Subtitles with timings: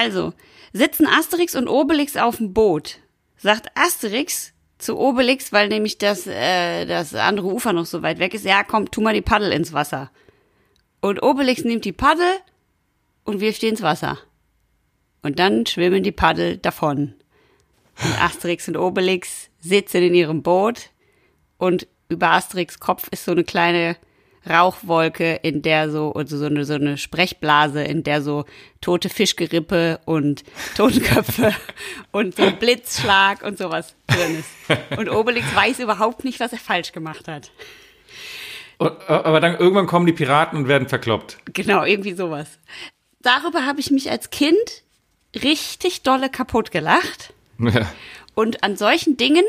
[0.00, 0.32] Also,
[0.72, 3.00] sitzen Asterix und Obelix auf dem Boot.
[3.36, 8.32] Sagt Asterix zu Obelix, weil nämlich das, äh, das andere Ufer noch so weit weg
[8.32, 10.10] ist, ja, komm, tu mal die Paddel ins Wasser.
[11.02, 12.32] Und Obelix nimmt die Paddel
[13.24, 14.16] und wirft die ins Wasser.
[15.20, 17.14] Und dann schwimmen die Paddel davon.
[18.02, 20.88] Und Asterix und Obelix sitzen in ihrem Boot
[21.58, 23.98] und über Asterix Kopf ist so eine kleine
[24.48, 28.46] Rauchwolke, in der so, also so eine, so eine Sprechblase, in der so
[28.80, 30.44] tote Fischgerippe und
[30.76, 31.54] Totenköpfe
[32.10, 34.98] und so ein Blitzschlag und sowas drin ist.
[34.98, 37.50] Und Obelix weiß überhaupt nicht, was er falsch gemacht hat.
[38.78, 41.36] Aber dann irgendwann kommen die Piraten und werden verkloppt.
[41.52, 42.58] Genau, irgendwie sowas.
[43.20, 44.56] Darüber habe ich mich als Kind
[45.34, 47.34] richtig dolle kaputt gelacht.
[47.58, 47.92] Ja.
[48.34, 49.44] Und an solchen Dingen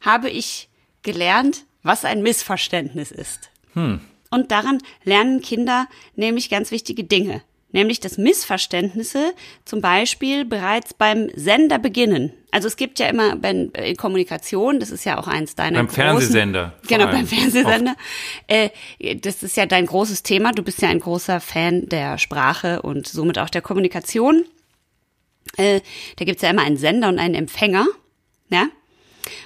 [0.00, 0.68] habe ich
[1.02, 3.50] gelernt, was ein Missverständnis ist.
[3.74, 4.00] Hm.
[4.30, 7.42] Und daran lernen Kinder nämlich ganz wichtige Dinge.
[7.70, 9.32] Nämlich, dass Missverständnisse
[9.66, 12.32] zum Beispiel bereits beim Sender beginnen.
[12.50, 15.88] Also es gibt ja immer bei in Kommunikation, das ist ja auch eins deiner Beim
[15.88, 16.72] großen, Fernsehsender.
[16.88, 17.94] Genau, beim Fernsehsender.
[18.46, 18.70] Äh,
[19.16, 20.52] das ist ja dein großes Thema.
[20.52, 24.46] Du bist ja ein großer Fan der Sprache und somit auch der Kommunikation.
[25.58, 25.80] Äh,
[26.16, 27.86] da gibt's ja immer einen Sender und einen Empfänger.
[28.48, 28.68] Ja?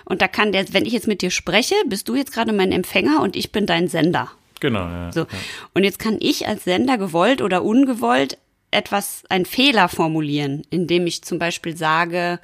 [0.04, 2.70] Und da kann der, wenn ich jetzt mit dir spreche, bist du jetzt gerade mein
[2.70, 4.30] Empfänger und ich bin dein Sender.
[4.62, 5.10] Genau, ja.
[5.12, 5.26] So.
[5.74, 8.38] Und jetzt kann ich als Sender gewollt oder ungewollt
[8.70, 12.38] etwas, einen Fehler formulieren, indem ich zum Beispiel sage,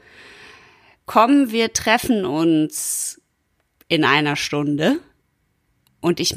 [1.06, 3.22] komm, wir treffen uns
[3.86, 4.98] in einer Stunde.
[6.00, 6.34] Und ich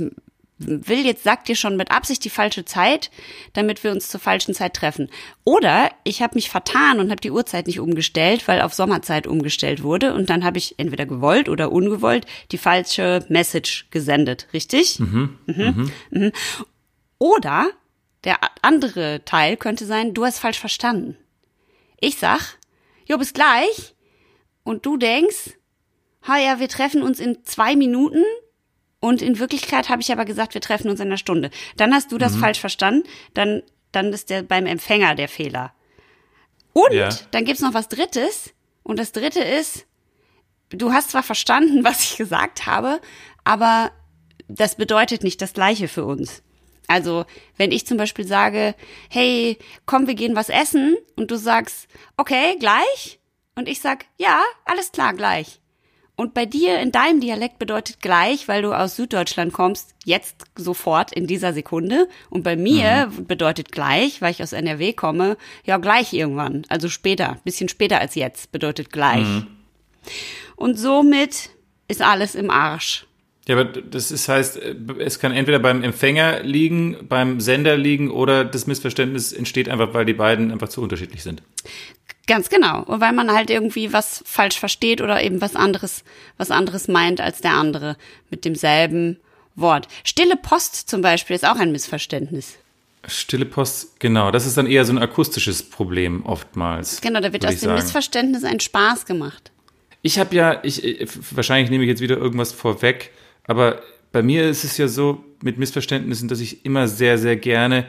[0.67, 3.11] will jetzt, sag dir schon mit Absicht die falsche Zeit,
[3.53, 5.09] damit wir uns zur falschen Zeit treffen.
[5.43, 9.83] Oder ich habe mich vertan und habe die Uhrzeit nicht umgestellt, weil auf Sommerzeit umgestellt
[9.83, 10.13] wurde.
[10.13, 14.47] Und dann habe ich entweder gewollt oder ungewollt die falsche Message gesendet.
[14.53, 14.99] Richtig?
[14.99, 15.37] Mhm.
[15.45, 16.31] Mhm.
[17.17, 17.69] Oder
[18.23, 21.17] der andere Teil könnte sein, du hast falsch verstanden.
[21.99, 22.57] Ich sag,
[23.07, 23.95] jo, bis gleich.
[24.63, 25.57] Und du denkst,
[26.23, 28.23] ha ja, wir treffen uns in zwei Minuten.
[29.01, 31.49] Und in Wirklichkeit habe ich aber gesagt, wir treffen uns in einer Stunde.
[31.75, 33.03] Dann hast du das falsch verstanden.
[33.33, 35.73] Dann, dann ist der beim Empfänger der Fehler.
[36.73, 37.09] Und Ja.
[37.31, 38.53] dann gibt's noch was Drittes.
[38.83, 39.85] Und das Dritte ist,
[40.69, 43.01] du hast zwar verstanden, was ich gesagt habe,
[43.43, 43.91] aber
[44.47, 46.43] das bedeutet nicht das Gleiche für uns.
[46.87, 47.25] Also,
[47.57, 48.75] wenn ich zum Beispiel sage,
[49.09, 53.19] hey, komm, wir gehen was essen, und du sagst, okay, gleich,
[53.55, 55.60] und ich sag, ja, alles klar, gleich.
[56.21, 61.11] Und bei dir in deinem Dialekt bedeutet gleich, weil du aus Süddeutschland kommst, jetzt sofort
[61.11, 62.07] in dieser Sekunde.
[62.29, 66.61] Und bei mir bedeutet gleich, weil ich aus NRW komme, ja gleich irgendwann.
[66.69, 69.25] Also später, bisschen später als jetzt bedeutet gleich.
[70.55, 71.49] Und somit
[71.87, 73.07] ist alles im Arsch.
[73.47, 74.57] Ja, aber das ist, heißt,
[74.99, 80.05] es kann entweder beim Empfänger liegen, beim Sender liegen oder das Missverständnis entsteht einfach, weil
[80.05, 81.41] die beiden einfach zu unterschiedlich sind.
[82.27, 82.83] Ganz genau.
[82.83, 86.03] Und weil man halt irgendwie was falsch versteht oder eben was anderes,
[86.37, 87.97] was anderes meint als der andere
[88.29, 89.17] mit demselben
[89.55, 89.87] Wort.
[90.03, 92.57] Stille Post zum Beispiel ist auch ein Missverständnis.
[93.07, 94.31] Stille Post, genau.
[94.31, 97.01] Das ist dann eher so ein akustisches Problem oftmals.
[97.01, 97.75] Genau, da wird aus dem sagen.
[97.75, 99.51] Missverständnis ein Spaß gemacht.
[100.03, 103.11] Ich habe ja, ich äh, wahrscheinlich nehme ich jetzt wieder irgendwas vorweg,
[103.45, 103.81] aber
[104.11, 107.85] bei mir ist es ja so mit Missverständnissen, dass ich immer sehr, sehr gerne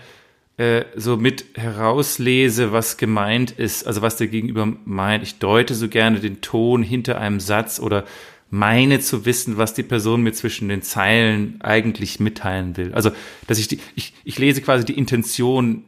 [0.56, 5.22] äh, so mit herauslese, was gemeint ist, also was der Gegenüber meint.
[5.22, 8.04] Ich deute so gerne den Ton hinter einem Satz oder
[8.50, 12.92] meine zu wissen, was die Person mir zwischen den Zeilen eigentlich mitteilen will.
[12.92, 13.10] Also,
[13.46, 15.84] dass ich die, ich, ich lese quasi die Intention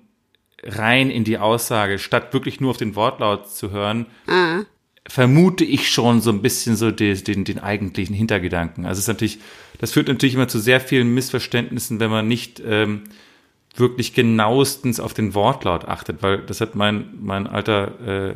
[0.62, 4.06] rein in die Aussage, statt wirklich nur auf den Wortlaut zu hören,
[5.06, 8.86] vermute ich schon so ein bisschen so den, den, den eigentlichen Hintergedanken.
[8.86, 9.38] Also es ist natürlich,
[9.78, 13.02] das führt natürlich immer zu sehr vielen Missverständnissen, wenn man nicht ähm,
[13.76, 18.34] wirklich genauestens auf den Wortlaut achtet, weil das hat mein, mein alter äh,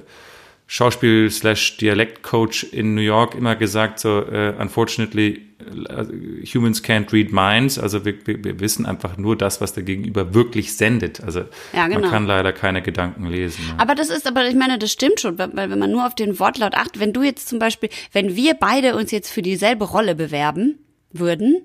[0.66, 5.48] Schauspiel slash Dialektcoach in New York immer gesagt, so äh, unfortunately
[5.88, 6.04] äh,
[6.44, 10.34] humans can't read minds, also wir, wir, wir wissen einfach nur das, was der Gegenüber
[10.34, 11.22] wirklich sendet.
[11.22, 12.00] Also Ja, genau.
[12.00, 13.64] man kann leider keine Gedanken lesen.
[13.66, 13.74] Ja.
[13.78, 16.38] Aber das ist, aber ich meine, das stimmt schon, weil wenn man nur auf den
[16.38, 20.14] Wortlaut achtet, wenn du jetzt zum Beispiel, wenn wir beide uns jetzt für dieselbe Rolle
[20.14, 20.78] bewerben
[21.12, 21.62] würden,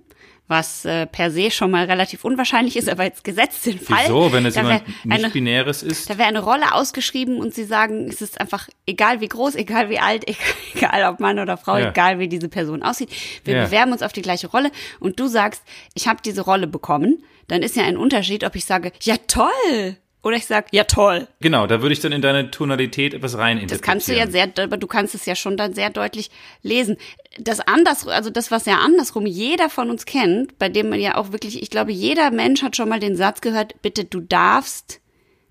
[0.53, 4.03] was äh, per se schon mal relativ unwahrscheinlich ist, aber jetzt gesetzt den Fall.
[4.05, 6.09] Wieso, wenn es jemand nicht binäres ist?
[6.09, 9.89] da wäre eine Rolle ausgeschrieben und sie sagen, es ist einfach egal wie groß, egal
[9.89, 10.23] wie alt,
[10.75, 11.89] egal ob Mann oder Frau, Ja.
[11.89, 13.09] egal wie diese Person aussieht.
[13.43, 13.65] Wir Ja.
[13.65, 15.63] bewerben uns auf die gleiche Rolle und du sagst,
[15.95, 19.97] ich habe diese Rolle bekommen, dann ist ja ein Unterschied, ob ich sage, ja toll,
[20.23, 21.27] oder ich sage, ja toll.
[21.41, 24.49] Genau, da würde ich dann in deine Tonalität etwas rein Das kannst du ja sehr,
[24.57, 26.31] aber du kannst es ja schon dann sehr deutlich
[26.61, 26.95] lesen.
[27.39, 31.15] Das anders, also das, was ja andersrum jeder von uns kennt, bei dem man ja
[31.15, 35.01] auch wirklich, ich glaube, jeder Mensch hat schon mal den Satz gehört, bitte, du darfst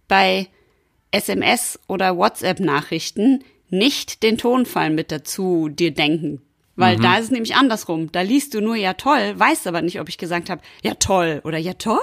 [0.08, 0.48] bei
[1.10, 6.40] SMS oder WhatsApp-Nachrichten nicht den Tonfall mit dazu dir denken.
[6.74, 8.10] Weil da ist es nämlich andersrum.
[8.10, 11.42] Da liest du nur ja toll, weißt aber nicht, ob ich gesagt habe, ja toll
[11.44, 12.00] oder ja toll.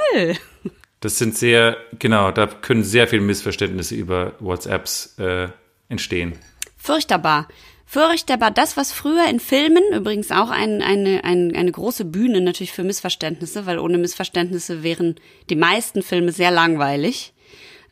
[1.00, 5.48] Das sind sehr, genau, da können sehr viele Missverständnisse über WhatsApps äh,
[5.88, 6.38] entstehen.
[6.78, 7.48] Furchtbar.
[7.86, 8.51] Furchtbar.
[8.51, 12.84] Das, was früher in Filmen, übrigens auch ein, eine, ein, eine große Bühne natürlich für
[12.84, 15.16] Missverständnisse, weil ohne Missverständnisse wären
[15.50, 17.34] die meisten Filme sehr langweilig.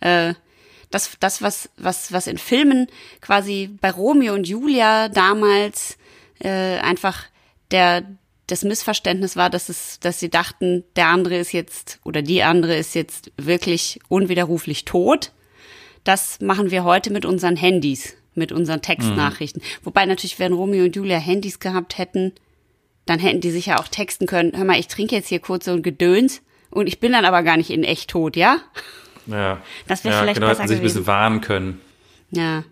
[0.01, 0.35] Äh,
[0.91, 2.87] das, das was, was, was in Filmen
[3.21, 5.97] quasi bei Romeo und Julia damals
[6.39, 7.23] äh, einfach
[7.71, 8.03] der,
[8.47, 12.75] das Missverständnis war, dass es, dass sie dachten, der andere ist jetzt oder die andere
[12.75, 15.31] ist jetzt wirklich unwiderruflich tot.
[16.05, 19.61] Das machen wir heute mit unseren Handys, mit unseren Textnachrichten.
[19.61, 19.85] Mhm.
[19.85, 22.31] Wobei natürlich, wenn Romeo und Julia Handys gehabt hätten,
[23.05, 24.55] dann hätten die sich ja auch texten können.
[24.55, 27.43] Hör mal, ich trinke jetzt hier kurz so ein Gedöns und ich bin dann aber
[27.43, 28.59] gar nicht in echt tot, ja?
[29.25, 29.61] Ja.
[29.87, 30.99] Das wäre ja, vielleicht genau, besser hätten sich ein gewesen.
[30.99, 31.81] bisschen warnen können.
[32.31, 32.63] Ja.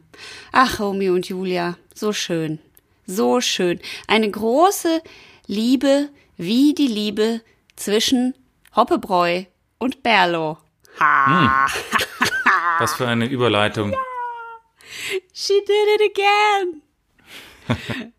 [0.54, 2.60] Ach, Romeo und Julia, so schön.
[3.06, 3.80] So schön.
[4.07, 5.01] Eine große
[5.47, 7.42] Liebe wie die Liebe
[7.75, 8.33] zwischen
[8.75, 9.44] Hoppebräu
[9.77, 10.57] und Berlo.
[11.00, 11.68] Ha!
[12.80, 13.95] Was für eine Überleitung.
[15.33, 16.12] She did it
[17.68, 18.13] again!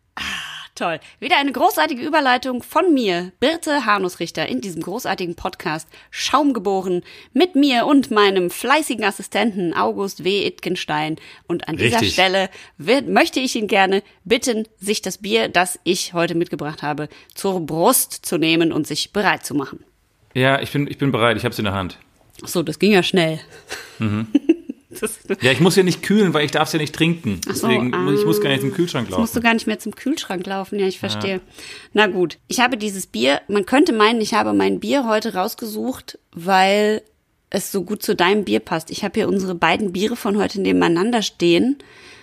[0.76, 1.00] toll.
[1.18, 7.02] Wieder eine großartige Überleitung von mir, Birte Hanusrichter, in diesem großartigen Podcast Schaum geboren,
[7.32, 10.46] mit mir und meinem fleißigen Assistenten August W.
[10.46, 11.16] Itgenstein.
[11.48, 12.12] Und an dieser Richtig.
[12.12, 17.08] Stelle wird, möchte ich ihn gerne bitten, sich das Bier, das ich heute mitgebracht habe,
[17.34, 19.84] zur Brust zu nehmen und sich bereit zu machen.
[20.34, 21.98] Ja, ich bin, ich bin bereit, ich habe es in der Hand.
[22.44, 23.40] Ach so, das ging ja schnell.
[23.98, 24.08] Das,
[25.40, 27.40] Ja, ich muss ja nicht kühlen, weil ich darf es ja nicht trinken.
[27.44, 28.74] So, Deswegen ich muss gar nicht zum ah.
[28.74, 29.44] Kühlschrank Jetzt musst du laufen.
[29.44, 31.40] gar nicht mehr zum Kühlschrank laufen, ja, ich verstehe.
[31.92, 36.18] Na gut, ich habe dieses Bier, man könnte meinen, ich habe mein Bier heute rausgesucht,
[36.32, 37.02] weil
[37.50, 38.90] es so gut zu deinem Bier passt.
[38.90, 41.78] Ich habe hier unsere beiden Biere von heute nebeneinander stehen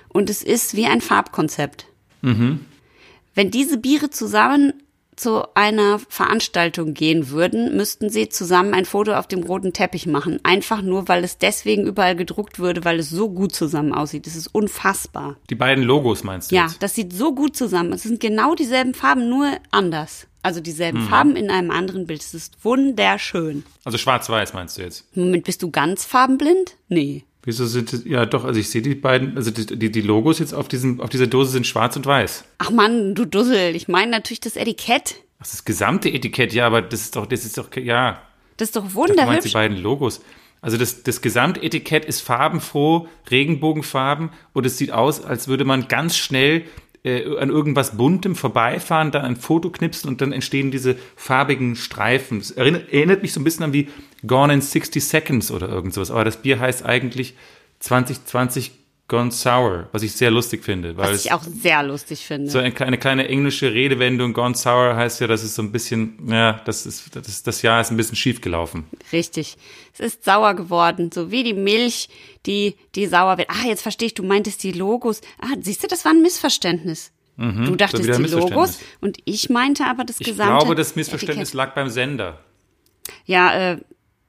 [0.09, 1.87] und es ist wie ein Farbkonzept.
[2.21, 4.73] Wenn diese Biere zusammen
[5.15, 10.39] zu einer Veranstaltung gehen würden, müssten sie zusammen ein Foto auf dem roten Teppich machen.
[10.43, 14.27] Einfach nur, weil es deswegen überall gedruckt würde, weil es so gut zusammen aussieht.
[14.27, 15.37] Es ist unfassbar.
[15.49, 16.81] Die beiden Logos meinst du Ja, jetzt?
[16.83, 17.93] das sieht so gut zusammen.
[17.93, 20.27] Es sind genau dieselben Farben, nur anders.
[20.41, 21.07] Also dieselben Mhm.
[21.07, 22.21] Farben in einem anderen Bild.
[22.21, 23.63] Es ist wunderschön.
[23.85, 25.05] Also schwarz-weiß meinst du jetzt?
[25.15, 26.75] Moment, bist du ganz farbenblind?
[26.89, 27.23] Nee.
[27.45, 30.39] Wieso sind das, ja doch, also ich sehe die beiden, also die, die, die Logos
[30.39, 32.45] jetzt auf diesem, auf dieser Dose sind schwarz und weiß.
[32.59, 33.75] Ach Mann, du Dussel.
[33.75, 35.15] Ich meine natürlich das Etikett.
[35.39, 38.21] Ach, das gesamte Etikett, ja, aber das ist doch, das ist doch, ja,
[38.55, 39.53] Das ist doch du meinst die wunderhübsch.
[39.53, 40.21] beiden Logos.
[40.61, 46.15] Also das, das Gesamtetikett ist farbenfroh, Regenbogenfarben und es sieht aus, als würde man ganz
[46.15, 46.63] schnell
[47.03, 52.39] äh, an irgendwas Buntem vorbeifahren, dann ein Foto knipsen und dann entstehen diese farbigen Streifen.
[52.39, 53.89] Das erinnert, erinnert mich so ein bisschen an wie
[54.25, 56.11] Gone in 60 Seconds oder irgend sowas.
[56.11, 57.35] Aber das Bier heißt eigentlich
[57.79, 58.71] 2020
[59.09, 60.95] Gone Sour, was ich sehr lustig finde.
[60.95, 62.49] Was es ich auch sehr lustig finde.
[62.49, 66.17] so eine, eine kleine englische Redewendung, Gone Sour, heißt ja, das ist so ein bisschen,
[66.29, 68.85] ja, das ist, das, ist, das Jahr ist ein bisschen schief gelaufen.
[69.11, 69.57] Richtig.
[69.93, 72.07] Es ist sauer geworden, so wie die Milch,
[72.45, 73.49] die, die sauer wird.
[73.49, 75.19] Ah, jetzt verstehe ich, du meintest die Logos.
[75.41, 77.11] Ah, siehst du, das war ein Missverständnis.
[77.35, 80.75] du dachtest Mhm, wieder ein die Logos und ich meinte aber das Ich gesamte glaube,
[80.75, 81.57] das Missverständnis Etikett.
[81.57, 82.39] lag beim Sender.
[83.25, 83.77] Ja, äh,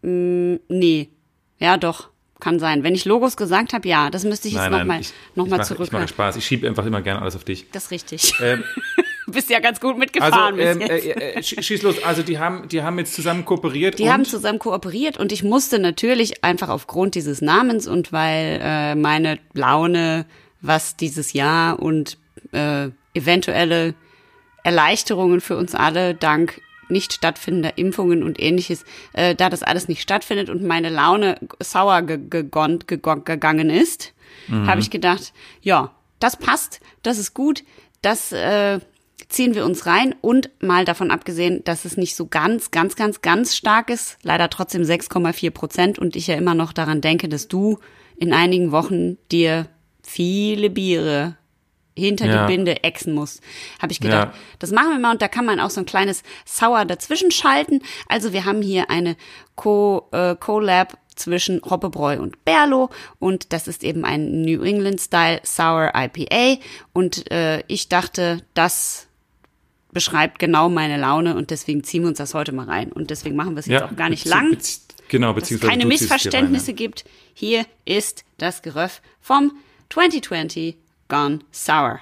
[0.05, 1.09] mh, nee.
[1.59, 2.11] Ja, doch.
[2.41, 2.83] Kann sein.
[2.83, 5.01] Wenn ich Logos gesagt habe, ja, das müsste ich jetzt nochmal
[5.35, 5.87] noch mal zurück.
[5.87, 6.37] Ich mache Spaß.
[6.37, 7.71] Ich schiebe einfach immer gerne alles auf dich.
[7.73, 8.35] Das ist richtig.
[8.43, 8.65] Ähm,
[9.27, 12.03] Du bist ja ganz gut mitgefahren also, ähm, äh, äh, sch- schieß los.
[12.05, 13.99] Also, die haben, die haben jetzt zusammen kooperiert.
[13.99, 18.95] Die haben zusammen kooperiert und ich musste natürlich einfach aufgrund dieses Namens und weil äh,
[18.95, 20.27] meine Laune,
[20.61, 22.19] was dieses Jahr und
[22.53, 23.95] äh, eventuelle
[24.63, 30.03] Erleichterungen für uns alle dank nicht stattfindender Impfungen und ähnliches, äh, da das alles nicht
[30.03, 34.13] stattfindet und meine Laune sauer ge gegonnt, gegon gegangen ist,
[34.51, 37.65] habe ich gedacht, ja, das passt, das ist gut,
[38.03, 38.81] das äh,
[39.29, 43.23] ziehen wir uns rein und mal davon abgesehen, dass es nicht so ganz, ganz, ganz,
[43.23, 47.49] ganz stark ist, leider trotzdem 6,4 Prozent und ich ja immer noch daran denke, dass
[47.49, 47.79] du
[48.17, 49.69] in einigen Wochen dir
[50.03, 51.37] viele Biere
[51.97, 52.47] hinter Ja.
[52.47, 53.41] die Binde exen musst,
[53.81, 54.41] habe ich gedacht, Ja.
[54.59, 57.81] das machen wir mal und da kann man auch so ein kleines Sauer dazwischen schalten.
[58.09, 59.17] Also wir haben hier eine
[59.55, 65.41] Co äh, Collab zwischen Hoppebräu und Berlo und das ist eben ein New England Style
[65.45, 66.61] Sour IPA
[66.93, 69.07] und äh, ich dachte, das
[69.93, 73.37] beschreibt genau meine Laune und deswegen ziehen wir uns das heute mal rein und deswegen
[73.37, 77.05] machen wir es jetzt auch gar nicht lang, bezie- Genau, beziehungsweise keine Missverständnisse rein, gibt.
[77.35, 79.53] Hier ist das Geröff vom
[79.91, 80.77] 2020
[81.09, 82.01] Gone Sour.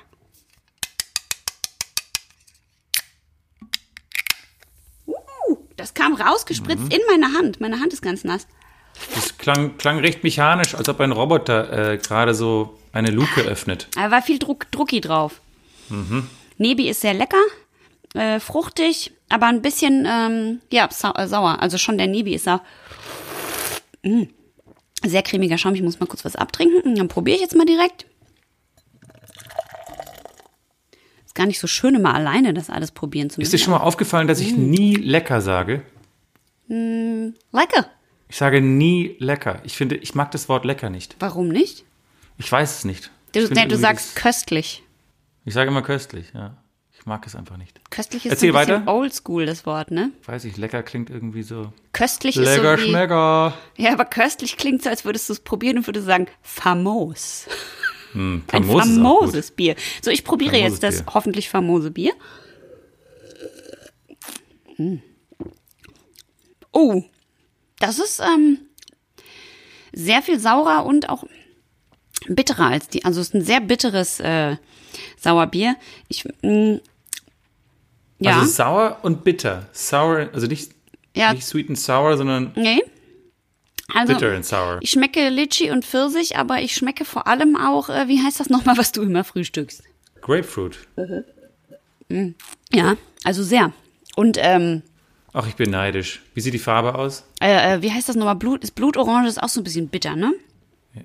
[5.06, 6.90] Uh, das kam rausgespritzt Mhm.
[6.90, 7.61] in meine Hand.
[7.61, 8.47] Meine Hand ist ganz nass.
[9.14, 13.88] Das klang, klang recht mechanisch, als ob ein Roboter äh, gerade so eine Luke öffnet.
[13.94, 15.40] Da war viel Druck, Drucki drauf.
[16.56, 17.42] Nebi ist sehr lecker,
[18.14, 21.61] äh, fruchtig, aber ein bisschen, ähm, ja, sau äh, sauer.
[21.61, 22.62] Also schon der Nebi ist sauer.
[24.02, 24.23] Mm.
[25.04, 25.75] Sehr cremiger Schaum.
[25.75, 26.94] Ich muss mal kurz was abtrinken.
[26.94, 28.06] Dann probiere ich jetzt mal direkt.
[31.32, 33.64] Ist gar nicht so schön, immer alleine das alles probieren zu Ist dir müssen.
[33.64, 35.80] schon mal aufgefallen, dass ich nie lecker sage?
[36.68, 37.86] Lecker.
[38.28, 39.62] Ich sage nie lecker.
[39.64, 41.16] Ich finde, ich mag das Wort lecker nicht.
[41.20, 41.86] Warum nicht?
[42.36, 43.10] Ich weiß es nicht.
[43.34, 44.82] Du, nee, du sagst köstlich.
[45.46, 46.58] Ich sage immer köstlich, ja.
[46.92, 47.80] Ich mag es einfach nicht.
[47.90, 50.10] Köstlich ist Erzähl so ein bisschen oldschool, das Wort, ne?
[50.26, 51.72] Weiß ich, lecker klingt irgendwie so.
[51.94, 53.54] Köstlich Lecker ist so wie, schmecker.
[53.78, 57.46] Ja, aber köstlich klingt so, als würdest du es probieren und würdest sagen, famos.
[58.12, 59.75] Hm, Ein famoses Bier.
[60.02, 61.14] So, ich probiere Famoses jetzt das Bier.
[61.14, 62.12] hoffentlich famose Bier.
[64.78, 64.97] Mm.
[66.73, 67.02] Oh,
[67.78, 68.59] das ist ähm,
[69.92, 71.25] sehr viel saurer und auch
[72.28, 73.04] bitterer als die.
[73.04, 74.57] Also es ist ein sehr bitteres äh,
[75.19, 75.76] Sauerbier.
[76.09, 76.76] Ich, mm,
[78.21, 79.69] ja, Also sauer und bitter.
[79.73, 80.73] Sour, also nicht,
[81.14, 81.33] Ja.
[81.35, 82.83] nicht sweet and sour, sondern nee.
[83.94, 84.78] Also, bitter and sour.
[84.80, 88.48] Ich schmecke Litchi und Pfirsich, aber ich schmecke vor allem auch, äh, wie heißt das
[88.48, 89.82] nochmal, was du immer frühstückst?
[90.20, 90.78] Grapefruit.
[92.72, 93.72] Ja, also sehr.
[94.16, 94.82] Und ähm,
[95.32, 96.20] Ach, ich bin neidisch.
[96.34, 97.24] Wie sieht die Farbe aus?
[97.40, 98.36] äh, äh, wie heißt das nochmal?
[98.36, 100.32] Blut, ist Blutorange ist auch so ein bisschen bitter, ne?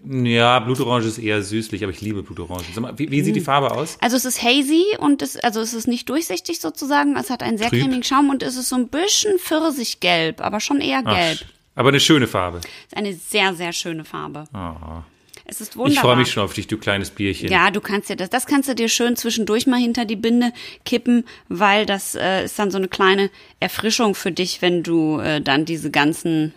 [0.04, 2.66] Ja, Blutorange ist eher süßlich, aber ich liebe Blutorange.
[2.98, 3.98] Wie, wie sieht die Farbe aus?
[4.02, 7.16] Also es ist hazy und es, also es ist nicht durchsichtig sozusagen.
[7.16, 7.80] Es hat einen sehr Trüb.
[7.84, 11.40] cremigen Schaum und es ist so ein bisschen pfirsichgelb, aber schon eher Ach, gelb.
[11.78, 12.58] Aber eine schöne Farbe.
[12.58, 14.46] Ist eine sehr, sehr schöne Farbe.
[14.54, 15.04] Oh.
[15.46, 15.94] Es ist wunderbar.
[15.94, 17.50] Ich freue mich schon auf dich, du kleines Bierchen.
[17.50, 20.52] Ja, du kannst dir das, das kannst du dir schön zwischendurch mal hinter die Binde
[20.86, 23.30] kippen, weil das äh, ist dann so eine kleine
[23.60, 26.54] Erfrischung für dich, wenn du äh, dann diese ganzen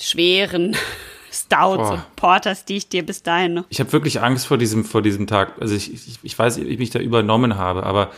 [0.00, 0.76] schweren
[1.32, 1.92] Stouts Boah.
[1.94, 3.64] und Porters, die ich dir bis dahin noch.
[3.70, 5.60] Ich habe wirklich Angst vor diesem, vor diesem Tag.
[5.60, 8.12] Also ich, ich, ich weiß, wie ich mich da übernommen habe, aber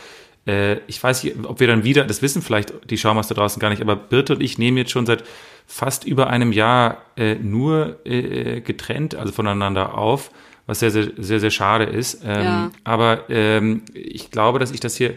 [0.45, 3.59] äh, ich weiß nicht, ob wir dann wieder, das wissen vielleicht die Schaumaus da draußen
[3.59, 5.23] gar nicht, aber Birte und ich nehmen jetzt schon seit
[5.67, 10.31] fast über einem Jahr äh, nur äh, getrennt, also voneinander auf,
[10.67, 12.21] was sehr, sehr, sehr, sehr schade ist.
[12.25, 12.71] Ähm, Ja.
[12.83, 15.15] Aber ähm, ich glaube, dass ich das hier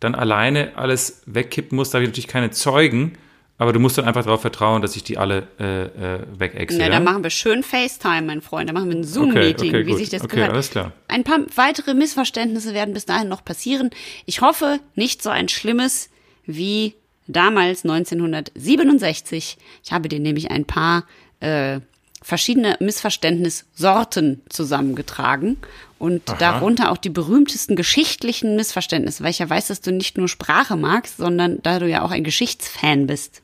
[0.00, 1.90] dann alleine alles wegkippen muss.
[1.90, 3.14] Da habe ich natürlich keine Zeugen,
[3.58, 5.84] aber du musst dann einfach darauf vertrauen, dass ich die alle äh,
[6.16, 6.78] äh, wegexle.
[6.78, 6.90] Na, ja?
[6.90, 8.68] dann machen wir schön FaceTime, mein Freund.
[8.68, 9.98] Dann machen wir ein Zoom-Meeting, Okay, okay, wie gut.
[9.98, 10.52] sich das Okay, gehört.
[10.52, 10.92] alles klar.
[11.08, 13.90] Ein paar weitere Missverständnisse werden bis dahin noch passieren.
[14.26, 16.10] Ich hoffe, nicht so ein schlimmes
[16.44, 16.94] wie
[17.26, 19.58] damals 1967.
[19.84, 21.04] Ich habe dir nämlich ein paar
[21.40, 21.80] äh,
[22.22, 25.58] verschiedene Missverständnissorten zusammengetragen
[25.98, 26.36] und Aha.
[26.38, 30.76] darunter auch die berühmtesten geschichtlichen Missverständnisse, weil ich ja weiß, dass du nicht nur Sprache
[30.76, 33.42] magst, sondern da du ja auch ein Geschichtsfan bist.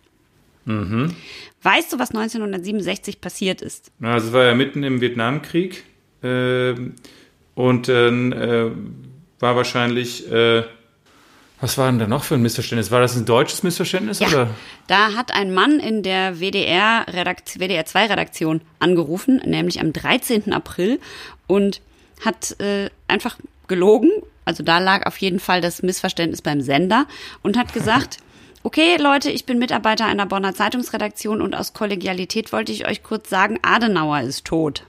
[1.63, 3.91] Weißt du, was 1967 passiert ist?
[4.01, 5.85] Ja, Also es war ja mitten im Vietnamkrieg
[6.23, 6.95] ähm,
[7.55, 8.71] und äh,
[9.39, 10.63] war wahrscheinlich, äh,
[11.63, 12.91] was war denn da noch für ein Missverständnis?
[12.91, 14.51] War das ein deutsches Missverständnis Ja, oder?
[14.89, 20.53] da hat ein Mann in der WDR, WDR 2 Redaktion angerufen, nämlich am 13.
[20.53, 20.99] April
[21.47, 21.81] und
[22.25, 23.37] hat äh, einfach
[23.69, 24.11] gelogen.
[24.45, 27.07] Also da lag auf jeden Fall das Missverständnis beim Sender
[27.45, 28.17] und hat gesagt,
[28.65, 33.31] okay Leute, ich bin Mitarbeiter einer Bonner Zeitungsredaktion und aus Kollegialität wollte ich euch kurz
[33.31, 34.83] sagen, Adenauer ist tot.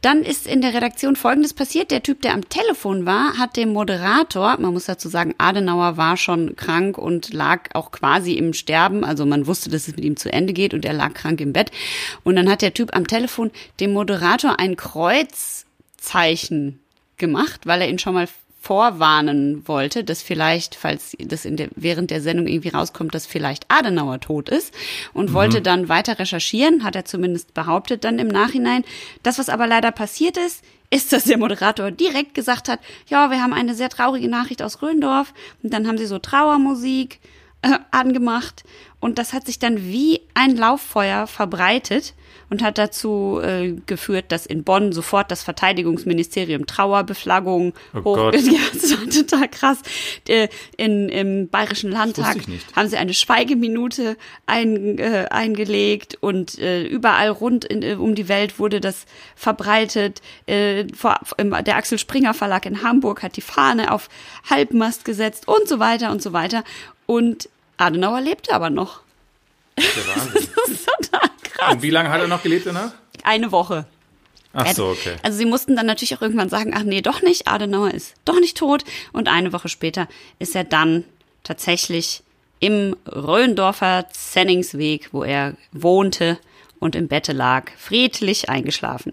[0.00, 1.90] Dann ist in der Redaktion Folgendes passiert.
[1.90, 6.16] Der Typ, der am Telefon war, hat dem Moderator, man muss dazu sagen, Adenauer war
[6.16, 9.04] schon krank und lag auch quasi im Sterben.
[9.04, 11.52] Also man wusste, dass es mit ihm zu Ende geht und er lag krank im
[11.52, 11.72] Bett.
[12.22, 13.50] Und dann hat der Typ am Telefon
[13.80, 16.78] dem Moderator ein Kreuzzeichen
[17.16, 18.28] gemacht, weil er ihn schon mal
[18.68, 23.64] vorwarnen wollte, dass vielleicht, falls das in der, während der Sendung irgendwie rauskommt, dass vielleicht
[23.68, 24.74] Adenauer tot ist
[25.14, 28.84] und wollte dann weiter recherchieren, hat er zumindest behauptet dann im Nachhinein.
[29.22, 33.40] Das, was aber leider passiert ist, ist, dass der Moderator direkt gesagt hat, ja, wir
[33.42, 35.32] haben eine sehr traurige Nachricht aus Röndorf
[35.62, 37.20] und dann haben sie so Trauermusik
[37.62, 38.64] äh, angemacht
[39.00, 42.12] und das hat sich dann wie ein Lauffeuer verbreitet
[42.50, 48.34] und hat dazu äh, geführt, dass in Bonn sofort das Verteidigungsministerium Trauerbeflaggung Oh hoch Gott.
[48.48, 49.78] Ja, das war total krass.
[50.26, 52.36] Äh, In, Im Bayerischen Landtag
[52.74, 58.28] haben sie eine Schweigeminute ein, äh, eingelegt und äh, überall rund in, äh, um die
[58.28, 59.04] Welt wurde das
[59.36, 60.22] verbreitet.
[60.46, 64.08] Äh, vor, im, der Axel Springer Verlag in Hamburg hat die Fahne auf
[64.48, 66.64] Halbmast gesetzt und so weiter und so weiter.
[67.06, 69.00] Und Adenauer lebte aber noch.
[69.76, 69.84] Der
[70.16, 70.48] Wahnsinn.
[70.68, 71.74] Das ist total krass.
[71.74, 72.92] Und wie lange hat er noch gelebt danach?
[73.24, 73.86] Eine Woche.
[74.52, 75.16] Ach so, okay.
[75.22, 78.40] Also sie mussten dann natürlich auch irgendwann sagen, ach nee, doch nicht, Adenauer ist doch
[78.40, 78.84] nicht tot.
[79.12, 81.04] Und eine Woche später ist er dann
[81.44, 82.22] tatsächlich
[82.60, 86.38] im Röndorfer Zenningsweg, wo er wohnte
[86.80, 89.12] und im Bette lag, friedlich eingeschlafen.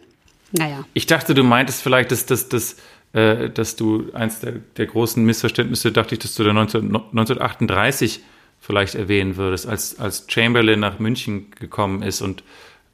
[0.51, 0.85] Naja.
[0.93, 2.77] Ich dachte, du meintest vielleicht, dass, dass, dass,
[3.13, 8.21] äh, dass du eins der, der großen Missverständnisse, dachte ich, dass du da 19, 1938
[8.65, 12.43] vielleicht erwähnen würdest, als, als Chamberlain nach München gekommen ist und,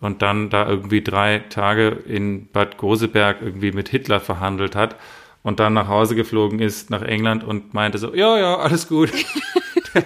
[0.01, 4.97] und dann da irgendwie drei Tage in Bad Goseberg irgendwie mit Hitler verhandelt hat
[5.43, 9.11] und dann nach Hause geflogen ist nach England und meinte so, ja, ja, alles gut.
[9.93, 10.03] der,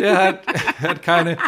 [0.00, 0.40] der hat,
[0.82, 1.38] hat keine,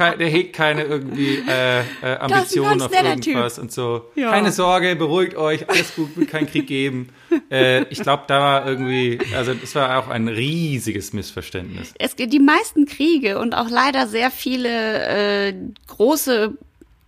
[0.00, 3.62] kein, der hegt keine irgendwie äh, äh, Ambitionen auf irgendwas typ.
[3.62, 4.10] und so.
[4.14, 4.30] Ja.
[4.30, 7.08] Keine Sorge, beruhigt euch, alles gut, wird keinen Krieg geben.
[7.48, 11.94] Äh, ich glaube, da war irgendwie, also das war auch ein riesiges Missverständnis.
[11.98, 15.54] Es gibt die meisten Kriege und auch leider sehr viele äh,
[15.86, 16.54] große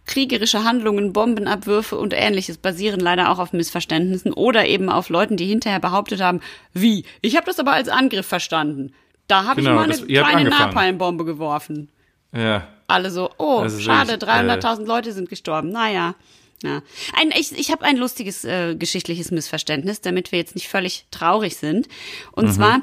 [0.07, 5.47] kriegerische Handlungen, Bombenabwürfe und ähnliches basieren leider auch auf Missverständnissen oder eben auf Leuten, die
[5.47, 6.41] hinterher behauptet haben,
[6.73, 8.93] wie, ich habe das aber als Angriff verstanden.
[9.29, 11.89] Da habe genau, ich mal eine das, kleine Napalmbombe geworfen.
[12.33, 12.69] Ja.
[12.87, 15.71] Alle so, oh, also schade, 300.000 äh, Leute sind gestorben.
[15.71, 16.15] Naja.
[16.63, 16.83] Ja.
[17.15, 21.57] Ein, ich ich habe ein lustiges äh, geschichtliches Missverständnis, damit wir jetzt nicht völlig traurig
[21.57, 21.89] sind.
[22.33, 22.53] Und mhm.
[22.53, 22.81] zwar,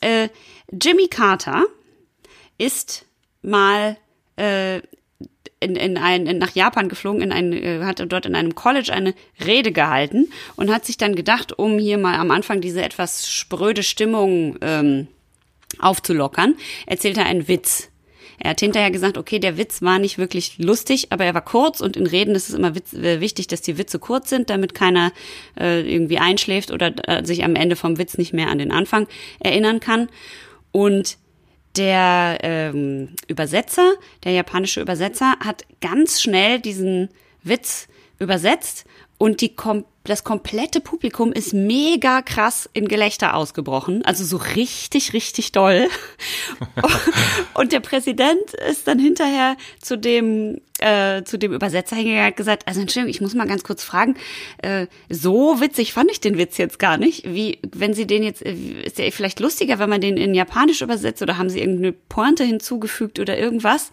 [0.00, 0.28] äh,
[0.72, 1.64] Jimmy Carter
[2.58, 3.04] ist
[3.42, 3.96] mal
[4.36, 4.80] äh,
[5.60, 8.92] in, in ein, in, nach Japan geflogen, in ein, äh, hat dort in einem College
[8.92, 9.14] eine
[9.44, 13.82] Rede gehalten und hat sich dann gedacht, um hier mal am Anfang diese etwas spröde
[13.82, 15.06] Stimmung ähm,
[15.78, 17.89] aufzulockern, erzählt er einen Witz.
[18.42, 21.80] Er hat hinterher gesagt, okay, der Witz war nicht wirklich lustig, aber er war kurz
[21.80, 24.74] und in Reden ist es immer witz, äh, wichtig, dass die Witze kurz sind, damit
[24.74, 25.12] keiner
[25.58, 29.06] äh, irgendwie einschläft oder äh, sich am Ende vom Witz nicht mehr an den Anfang
[29.40, 30.08] erinnern kann.
[30.72, 31.18] Und
[31.76, 33.94] der ähm, Übersetzer,
[34.24, 37.10] der japanische Übersetzer, hat ganz schnell diesen
[37.42, 38.86] Witz übersetzt
[39.20, 45.12] und die kom das komplette Publikum ist mega krass in Gelächter ausgebrochen, also so richtig,
[45.12, 45.88] richtig doll.
[47.54, 52.66] und der Präsident ist dann hinterher zu dem äh, zu dem Übersetzer hingegangen und gesagt,
[52.66, 54.16] also Entschuldigung, ich muss mal ganz kurz fragen,
[54.62, 57.30] äh, so witzig fand ich den Witz jetzt gar nicht.
[57.30, 60.80] Wie, wenn Sie den jetzt, äh, ist der vielleicht lustiger, wenn man den in Japanisch
[60.80, 63.90] übersetzt oder haben Sie irgendeine Pointe hinzugefügt oder irgendwas?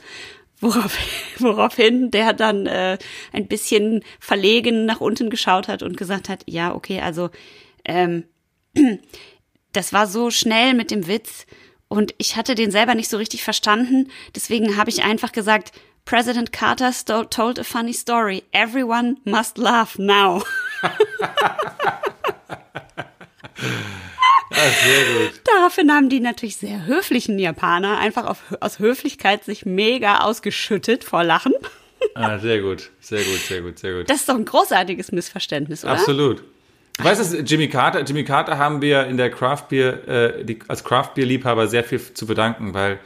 [0.60, 0.98] Worauf,
[1.39, 2.98] woraufhin der dann äh,
[3.32, 7.30] ein bisschen verlegen nach unten geschaut hat und gesagt hat, ja, okay, also
[7.86, 8.24] ähm,
[9.74, 11.46] das war so schnell mit dem Witz
[11.88, 14.10] und ich hatte den selber nicht so richtig verstanden.
[14.36, 15.72] Deswegen habe ich einfach gesagt,
[16.06, 16.91] President Carter
[17.30, 18.43] told a funny story.
[18.52, 20.43] Everyone must laugh now.
[24.51, 25.41] Ah, sehr gut.
[25.43, 31.23] Daraufhin haben die natürlich sehr höflichen Japaner einfach auf, aus Höflichkeit sich mega ausgeschüttet vor
[31.23, 31.53] Lachen.
[32.13, 34.10] Ah, sehr gut, sehr gut, sehr gut, sehr gut.
[34.10, 35.93] Das ist doch ein großartiges Missverständnis, oder?
[35.93, 36.43] Absolut.
[36.99, 40.83] Weißt du, Jimmy Carter, Jimmy Carter haben wir in der Craft Beer, äh, die, als
[40.83, 42.99] Craft Beer Liebhaber sehr viel zu bedanken, weil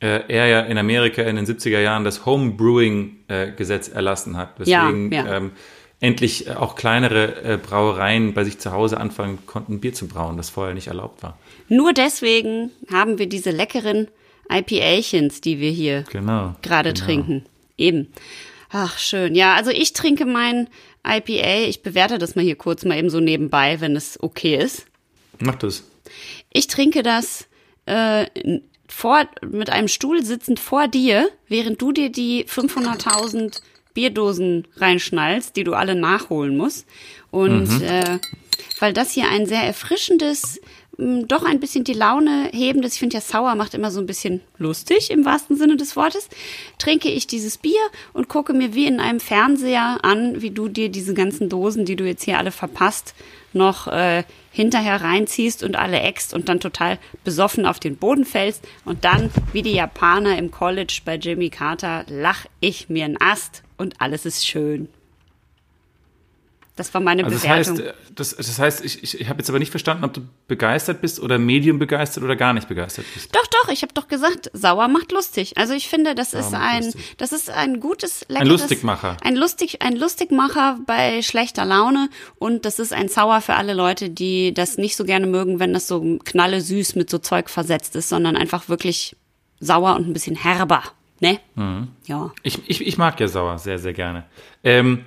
[0.00, 4.36] äh, er ja in Amerika in den 70er Jahren das Home Brewing äh, Gesetz erlassen
[4.36, 5.36] hat, weswegen ja, ja.
[5.36, 5.52] Ähm,
[6.00, 10.36] endlich äh, auch kleinere äh, Brauereien bei sich zu Hause anfangen konnten, Bier zu brauen,
[10.36, 11.38] das vorher nicht erlaubt war.
[11.68, 14.08] Nur deswegen haben wir diese leckeren
[14.50, 17.06] IPAchens, die wir hier genau, gerade genau.
[17.06, 17.46] trinken.
[17.78, 18.08] Eben.
[18.70, 19.34] Ach, schön.
[19.34, 20.68] Ja, also ich trinke mein
[21.06, 21.68] IPA.
[21.68, 24.86] Ich bewerte das mal hier kurz mal eben so nebenbei, wenn es okay ist.
[25.38, 25.84] Mach das.
[26.52, 27.46] Ich trinke das
[27.86, 28.26] äh,
[28.88, 33.60] vor, mit einem Stuhl sitzend vor dir, während du dir die 500.000
[33.94, 36.86] Bierdosen reinschnallst, die du alle nachholen musst.
[37.30, 37.82] Und mhm.
[37.82, 38.18] äh,
[38.80, 40.60] weil das hier ein sehr erfrischendes,
[40.96, 44.42] doch ein bisschen die Laune hebendes, ich finde ja sauer macht immer so ein bisschen
[44.58, 46.28] lustig im wahrsten Sinne des Wortes,
[46.78, 47.80] trinke ich dieses Bier
[48.12, 51.96] und gucke mir wie in einem Fernseher an, wie du dir diese ganzen Dosen, die
[51.96, 53.14] du jetzt hier alle verpasst,
[53.52, 58.64] noch äh, hinterher reinziehst und alle eckst und dann total besoffen auf den Boden fällst
[58.84, 63.63] und dann, wie die Japaner im College bei Jimmy Carter, lach ich mir einen Ast
[63.76, 64.88] und alles ist schön.
[66.76, 67.78] Das war meine also das Bewertung.
[67.78, 71.00] Heißt, das, das heißt, ich, ich, ich habe jetzt aber nicht verstanden, ob du begeistert
[71.00, 73.34] bist oder medium begeistert oder gar nicht begeistert bist.
[73.34, 75.56] Doch, doch, ich habe doch gesagt, sauer macht lustig.
[75.56, 77.14] Also ich finde, das sauer ist ein, lustig.
[77.18, 79.16] das ist ein gutes, leckeres, ein Lustigmacher.
[79.22, 82.08] Ein lustig, ein Lustigmacher bei schlechter Laune
[82.40, 85.72] und das ist ein Sauer für alle Leute, die das nicht so gerne mögen, wenn
[85.72, 89.14] das so knalle süß mit so Zeug versetzt ist, sondern einfach wirklich
[89.60, 90.82] sauer und ein bisschen herber.
[91.24, 91.40] Ne?
[91.54, 91.88] Mhm.
[92.04, 92.32] Ja.
[92.42, 94.24] Ich, ich, ich mag ja sauer sehr, sehr gerne.
[94.62, 95.06] Ähm,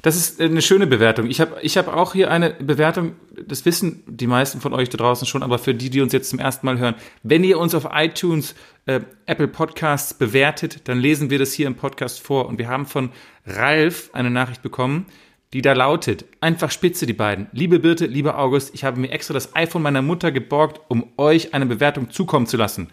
[0.00, 1.28] das ist eine schöne Bewertung.
[1.28, 4.96] Ich habe ich hab auch hier eine Bewertung, das wissen die meisten von euch da
[4.96, 7.74] draußen schon, aber für die, die uns jetzt zum ersten Mal hören, wenn ihr uns
[7.74, 8.54] auf iTunes,
[8.86, 12.46] äh, Apple Podcasts bewertet, dann lesen wir das hier im Podcast vor.
[12.46, 13.10] Und wir haben von
[13.44, 15.04] Ralf eine Nachricht bekommen,
[15.52, 17.48] die da lautet, einfach spitze die beiden.
[17.52, 21.52] Liebe Birte, lieber August, ich habe mir extra das iPhone meiner Mutter geborgt, um euch
[21.52, 22.88] eine Bewertung zukommen zu lassen.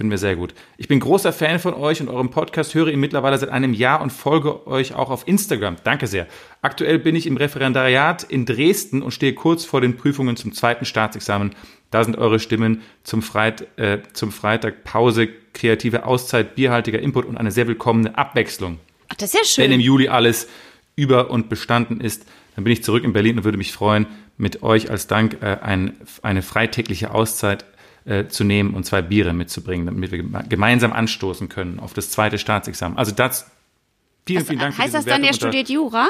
[0.00, 0.54] Finden wir sehr gut.
[0.78, 4.00] Ich bin großer Fan von euch und eurem Podcast, höre ihn mittlerweile seit einem Jahr
[4.00, 5.76] und folge euch auch auf Instagram.
[5.84, 6.26] Danke sehr.
[6.62, 10.86] Aktuell bin ich im Referendariat in Dresden und stehe kurz vor den Prüfungen zum zweiten
[10.86, 11.54] Staatsexamen.
[11.90, 17.36] Da sind eure Stimmen zum, Freit, äh, zum Freitag Pause, kreative Auszeit, bierhaltiger Input und
[17.36, 18.78] eine sehr willkommene Abwechslung.
[19.10, 19.64] Ach, das ist ja schön.
[19.64, 20.48] Wenn im Juli alles
[20.96, 24.06] über und bestanden ist, dann bin ich zurück in Berlin und würde mich freuen,
[24.38, 27.66] mit euch als Dank äh, ein, eine freitägliche Auszeit
[28.04, 32.38] äh, zu nehmen und zwei Biere mitzubringen, damit wir gemeinsam anstoßen können auf das zweite
[32.38, 32.96] Staatsexamen.
[32.98, 33.50] Also das,
[34.26, 34.78] vielen, vielen Dank.
[34.78, 36.08] heißt das dann, der studiert Jura?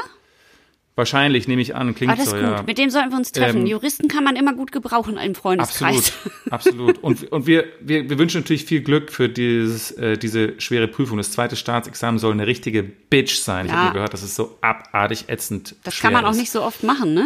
[0.95, 2.51] Wahrscheinlich, nehme ich an, klingt Ah, das so, ist gut.
[2.51, 2.63] ja.
[2.63, 3.61] Mit dem sollten wir uns treffen.
[3.61, 6.11] Ähm, Juristen kann man immer gut gebrauchen im Freundeskreis.
[6.51, 6.97] Absolut, absolut.
[7.03, 11.17] Und, und wir, wir, wir wünschen natürlich viel Glück für dieses, äh, diese schwere Prüfung.
[11.17, 13.67] Das zweite Staatsexamen soll eine richtige Bitch sein.
[13.67, 13.77] Ich Ja.
[13.77, 15.75] habe nur gehört, das ist so abartig ätzend.
[15.83, 16.37] Das kann man auch ist.
[16.37, 17.25] nicht so oft machen, ne?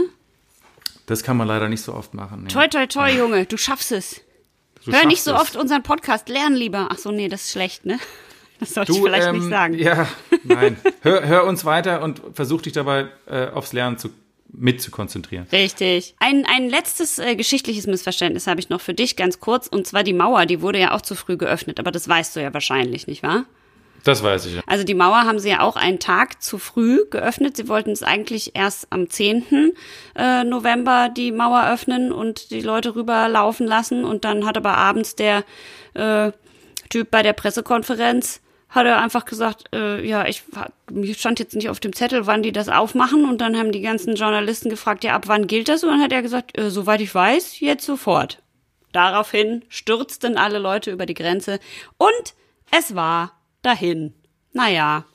[1.07, 2.43] Das kann man leider nicht so oft machen.
[2.43, 2.49] Nee.
[2.49, 4.21] Toi, toi, toi, Junge, du schaffst es.
[4.85, 5.41] Du Hör nicht so es.
[5.41, 6.89] oft unseren Podcast, lern lieber.
[6.91, 7.99] Ach so, nee, das ist schlecht, ne?
[8.57, 9.73] Das sollte ich Du, vielleicht ähm, nicht sagen.
[9.73, 10.07] Ja,
[10.43, 10.77] nein.
[11.01, 14.11] hör, hör uns weiter und versuch dich dabei äh, aufs Lernen zu,
[14.47, 15.45] mit zu konzentrieren.
[15.51, 16.15] Richtig.
[16.19, 19.67] Ein, ein letztes äh, geschichtliches Missverständnis habe ich noch für dich, ganz kurz.
[19.67, 21.81] Und zwar die Mauer, die wurde ja auch zu früh geöffnet.
[21.81, 23.43] Aber das weißt du ja wahrscheinlich, nicht wahr?
[24.03, 24.61] Das weiß ich ja.
[24.67, 27.57] Also die Mauer haben sie ja auch einen Tag zu früh geöffnet.
[27.57, 29.73] Sie wollten es eigentlich erst am 10.
[30.15, 34.05] äh, November die Mauer öffnen und die Leute rüberlaufen lassen.
[34.05, 35.43] Und dann hat aber abends der
[35.95, 36.31] äh,
[36.89, 38.41] Typ bei der Pressekonferenz
[38.75, 40.43] hat er einfach gesagt, äh, ja, ich
[40.91, 43.81] mir stand jetzt nicht auf dem Zettel, wann die das aufmachen und dann haben die
[43.81, 45.83] ganzen Journalisten gefragt, ja, ab wann gilt das?
[45.83, 48.41] Und dann hat er gesagt, äh, soweit ich weiß, jetzt sofort.
[48.91, 51.59] Daraufhin stürzten alle Leute über die Grenze
[51.97, 52.33] und
[52.71, 53.31] es war
[53.65, 54.13] dahin.
[54.53, 55.05] Naja,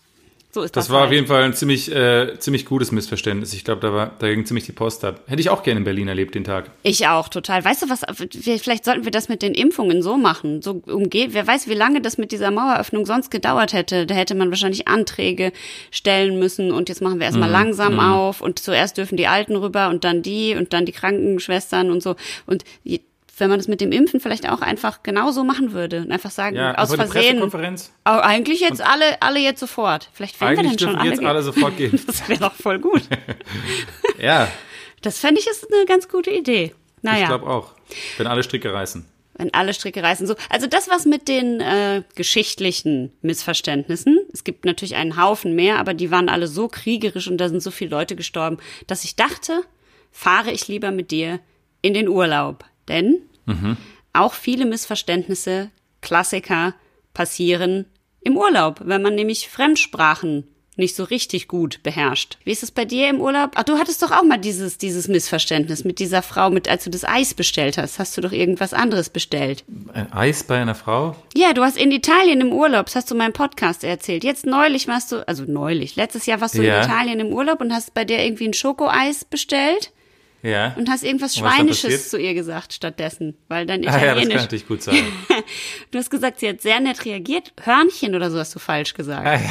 [0.53, 0.87] so ist das.
[0.87, 1.09] Das war halt.
[1.11, 3.55] auf jeden Fall ein ziemlich, äh, ziemlich gutes Missverständnis.
[3.55, 5.21] Ich glaube, da, war, da ging ziemlich die Post ab.
[5.29, 6.73] Hätte ich auch gerne in Berlin erlebt, den Tag.
[6.83, 7.65] Ich auch, total.
[7.65, 10.61] Weißt du was, wir- vielleicht sollten wir das mit den Impfungen so machen.
[10.61, 14.07] So umgeht, wer weiß, wie lange das mit dieser Maueröffnung sonst gedauert hätte.
[14.07, 15.53] Da hätte man wahrscheinlich Anträge
[15.93, 19.89] stellen müssen und jetzt machen wir erstmal langsam auf und zuerst dürfen die Alten rüber
[19.89, 22.17] und dann die und dann die Krankenschwestern und so.
[22.47, 22.65] Und
[23.41, 26.57] wenn man das mit dem Impfen vielleicht auch einfach genauso machen würde und einfach sagen,
[26.57, 27.43] Ja, aus Versehen.
[28.05, 30.09] Eigentlich jetzt alle, alle jetzt sofort.
[30.13, 31.11] Vielleicht werden wir dann schon alle.
[31.11, 31.99] jetzt alle sofort gehen.
[32.07, 33.03] Das wäre doch voll gut.
[34.21, 34.49] Ja,
[35.03, 36.75] Das fände ich ist eine ganz gute Idee.
[37.03, 37.23] Naja.
[37.23, 37.73] ich glaube auch.
[38.19, 39.07] Wenn alle Stricke reißen.
[39.35, 40.27] wenn alle Stricke reißen.
[40.27, 44.19] So, also das was mit den äh, geschichtlichen Missverständnissen.
[44.35, 47.63] Es gibt natürlich einen Haufen mehr, aber die waren alle so kriegerisch und da sind
[47.63, 49.63] so viele Leute gestorben, dass ich dachte,
[50.13, 51.41] fahre ich lieber mit dir
[51.81, 53.23] in den Urlaub, denn
[54.13, 55.71] auch viele Missverständnisse,
[56.03, 56.75] Klassiker
[57.15, 57.85] passieren
[58.23, 60.45] im Urlaub, wenn man nämlich Fremdsprachen
[60.77, 62.39] nicht so richtig gut beherrscht.
[62.45, 63.51] Wie ist es bei dir im Urlaub?
[63.55, 66.91] Ach, du hattest doch auch mal dieses, dieses Missverständnis mit dieser Frau, mit, als du
[66.91, 67.99] das Eis bestellt hast.
[67.99, 69.65] Hast du doch irgendwas anderes bestellt?
[69.93, 71.17] Ein Eis bei einer Frau?
[71.37, 74.25] Ja, du hast in Italien im Urlaub, das hast du meinem Podcast erzählt.
[74.25, 76.79] Jetzt neulich warst du, also neulich, letztes Jahr warst du Ja.
[76.79, 79.93] in Italien im Urlaub und hast bei dir irgendwie ein Schokoeis bestellt
[80.43, 80.75] Ja.
[80.79, 84.09] und hast irgendwas Und Schweinisches zu ihr gesagt stattdessen, weil dein Ah, ja, das kann
[84.09, 84.35] Italienisch.
[84.43, 84.97] natürlich gut sein.
[85.91, 87.53] du hast gesagt, sie hat sehr nett reagiert.
[87.63, 89.27] Hörnchen oder so hast du falsch gesagt.
[89.27, 89.51] Ah, ja.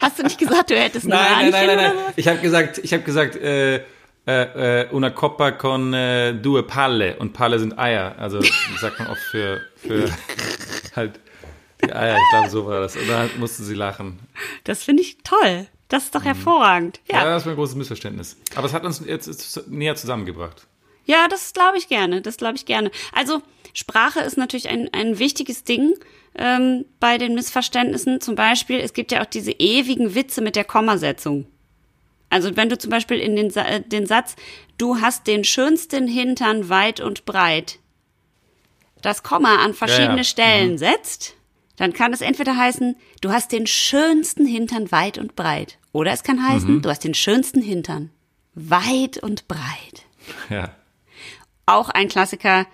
[0.00, 2.04] Hast du nicht gesagt, du hättest ein Nein, nein, Hörnchen nein, nein, nein.
[2.08, 2.12] so?
[2.16, 3.80] Ich habe gesagt, ich habe gesagt, äh, äh,
[4.26, 7.16] äh, una coppa con äh, due palle.
[7.18, 8.16] Und Palle sind Eier.
[8.18, 8.40] Also
[8.80, 10.10] sagt man oft für, für
[10.96, 11.20] halt
[11.84, 12.16] die Eier.
[12.16, 12.96] Ich glaube, so war das.
[12.96, 14.18] Und da mussten sie lachen.
[14.64, 15.68] Das finde ich toll.
[15.88, 17.00] Das ist doch hervorragend.
[17.08, 17.14] Mhm.
[17.16, 18.36] Ja, Ja, das war ein großes Missverständnis.
[18.54, 20.66] Aber es hat uns jetzt näher zusammengebracht.
[21.06, 22.20] ja das glaube ich gerne.
[22.22, 22.90] Das glaube ich gerne.
[23.12, 23.40] Also
[23.74, 25.94] Sprache ist natürlich ein, ein wichtiges Ding
[26.34, 28.20] ähm, bei den Missverständnissen.
[28.20, 31.46] Zum Beispiel, es gibt ja auch diese ewigen Witze mit der Kommasetzung.
[32.30, 34.36] Also wenn du zum Beispiel in den, Sa äh, den Satz,
[34.76, 37.78] du hast den schönsten Hintern weit und breit,
[39.00, 40.24] das Komma an verschiedene Ja, ja.
[40.24, 41.34] Stellen setzt,
[41.78, 45.78] dann kann es entweder heißen, du hast den schönsten Hintern weit und breit.
[45.92, 48.10] Oder es kann heißen, du hast den schönsten Hintern
[48.54, 50.04] weit und breit.
[50.50, 50.70] Ja.
[51.64, 52.66] Auch ein Klassiker,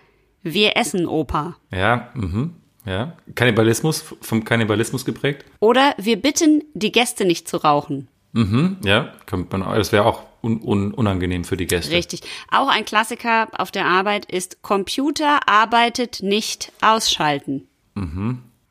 [0.42, 1.56] wir essen Oper.
[1.70, 2.54] Ja, mhm.
[2.86, 3.16] Ja.
[3.34, 5.44] Kannibalismus, vom Kannibalismus geprägt.
[5.60, 8.08] Oder wir bitten die Gäste nicht zu rauchen.
[8.32, 8.78] Mhm.
[8.84, 11.92] Ja, kommt man, das wäre auch un, un, unangenehm für die Gäste.
[11.92, 12.22] Richtig.
[12.50, 17.68] Auch ein Klassiker auf der Arbeit ist Computer arbeitet nicht ausschalten.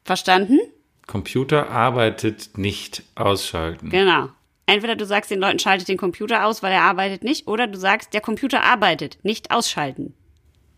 [0.04, 0.60] Verstanden?
[1.08, 3.90] Computer arbeitet nicht ausschalten.
[3.90, 4.30] Genau.
[4.66, 7.78] Entweder du sagst den Leuten, schaltet den Computer aus, weil er arbeitet nicht, oder du
[7.78, 10.14] sagst, der Computer arbeitet, nicht ausschalten.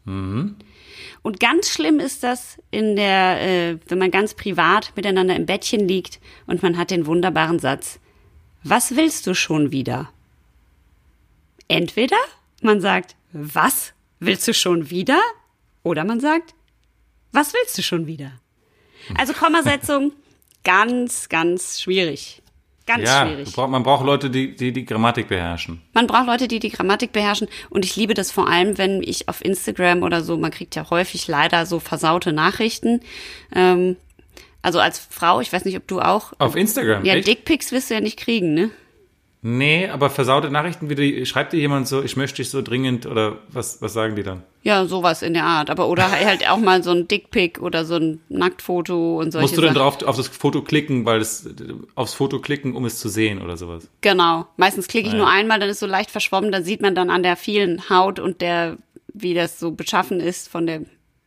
[0.05, 5.87] Und ganz schlimm ist das in der, äh, wenn man ganz privat miteinander im Bettchen
[5.87, 7.99] liegt und man hat den wunderbaren Satz,
[8.63, 10.11] was willst du schon wieder?
[11.67, 12.17] Entweder
[12.61, 15.19] man sagt, was willst du schon wieder?
[15.83, 16.53] Oder man sagt,
[17.31, 18.31] Was willst du schon wieder?
[19.17, 20.11] Also Kommasetzung,
[20.63, 22.41] ganz, ganz schwierig.
[22.85, 23.57] Ganz ja, schwierig.
[23.57, 25.81] Man braucht Leute, die, die die Grammatik beherrschen.
[25.93, 27.47] Man braucht Leute, die die Grammatik beherrschen.
[27.69, 30.87] Und ich liebe das vor allem, wenn ich auf Instagram oder so, man kriegt ja
[30.91, 33.01] häufig leider so versaute Nachrichten.
[33.55, 33.95] Ähm,
[34.61, 36.33] also als Frau, ich weiß nicht, ob du auch.
[36.37, 37.03] Auf Instagram?
[37.05, 37.19] Ja?
[37.19, 38.69] Dickpics wirst du ja nicht kriegen, ne?
[39.47, 43.05] Nee, aber versaute Nachrichten, wie die, schreibt dir jemand so, ich möchte dich so dringend
[43.05, 44.41] oder was, was sagen die dann?
[44.63, 45.69] Ja, sowas in der Art.
[45.69, 49.57] Aber oder halt auch mal so ein Dickpic oder so ein Nacktfoto und solche Musst
[49.57, 49.83] du dann Sachen.
[49.99, 51.47] drauf auf das Foto klicken, weil das
[51.93, 53.87] aufs Foto klicken, um es zu sehen oder sowas?
[54.01, 54.47] Genau.
[54.57, 55.19] Meistens klicke ich Ja.
[55.19, 58.17] nur einmal, dann ist so leicht verschwommen, dann sieht man dann an der vielen Haut
[58.19, 58.77] und der,
[59.13, 60.81] wie das so beschaffen ist von der,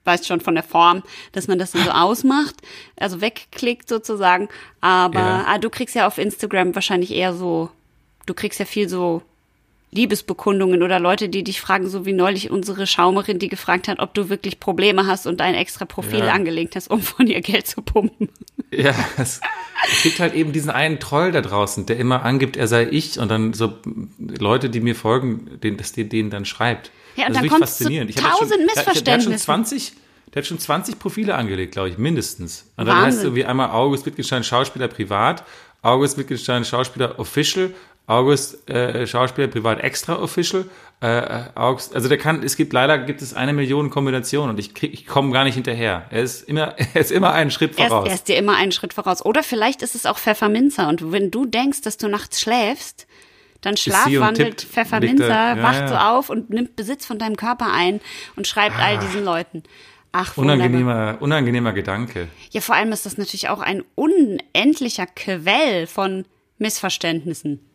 [0.07, 2.57] weißt schon, von der Form, dass man das dann so ausmacht,
[2.98, 4.48] also wegklickt sozusagen.
[4.81, 5.44] Aber Ja.
[5.46, 7.70] ah, du kriegst ja auf Instagram wahrscheinlich eher so,
[8.29, 9.23] du kriegst ja viel so
[9.91, 14.12] Liebesbekundungen oder Leute, die dich fragen, so wie neulich unsere Schaumerin, die gefragt hat, ob
[14.12, 16.33] du wirklich Probleme hast und ein extra Profil Ja.
[16.33, 18.29] angelegt hast, um von ihr Geld zu pumpen.
[18.71, 19.41] Ja, es,
[19.91, 23.19] es gibt halt eben diesen einen Troll da draußen, der immer angibt, er sei ich
[23.19, 23.73] und dann so
[24.19, 26.91] Leute, die mir folgen, den, dass die denen dann schreibt.
[27.17, 28.11] Ja, und das dann zu faszinierend.
[28.14, 29.38] Jetzt tausend schon, der- hat schon Missverständnissen.
[29.38, 29.93] 20,
[30.35, 32.71] der hat schon 20 Profile angelegt, glaube ich, mindestens.
[32.77, 33.27] Und dann heißt es Wahnsinn.
[33.29, 35.45] irgendwie einmal August Wittgenstein Schauspieler privat,
[35.81, 37.73] August Wittgenstein Schauspieler official,
[38.09, 40.64] August äh, Schauspieler privat extra official,
[41.03, 44.59] äh, äh, August, also der kann, es gibt leider gibt es eine Million Kombinationen und
[44.59, 46.07] ich krieg, ich komme gar nicht hinterher.
[46.09, 48.09] Er ist immer, er ist immer einen Schritt Er ist, voraus.
[48.09, 49.25] er ist dir immer einen Schritt voraus.
[49.25, 50.88] Oder vielleicht ist es auch Pfefferminzer.
[50.88, 53.07] Und wenn du denkst, dass du nachts schläfst,
[53.61, 55.88] dann schlafwandelt Pfefferminzer, ja, wacht ja.
[55.88, 58.01] so auf und nimmt Besitz von deinem Körper ein
[58.37, 59.64] und schreibt all diesen Leuten.
[60.12, 60.35] Ach.
[60.38, 62.29] Unangenehmer, unangenehmer Gedanke.
[62.51, 66.25] Ja, vor allem ist das natürlich auch ein unendlicher Quell von
[66.57, 67.67] Missverständnissen.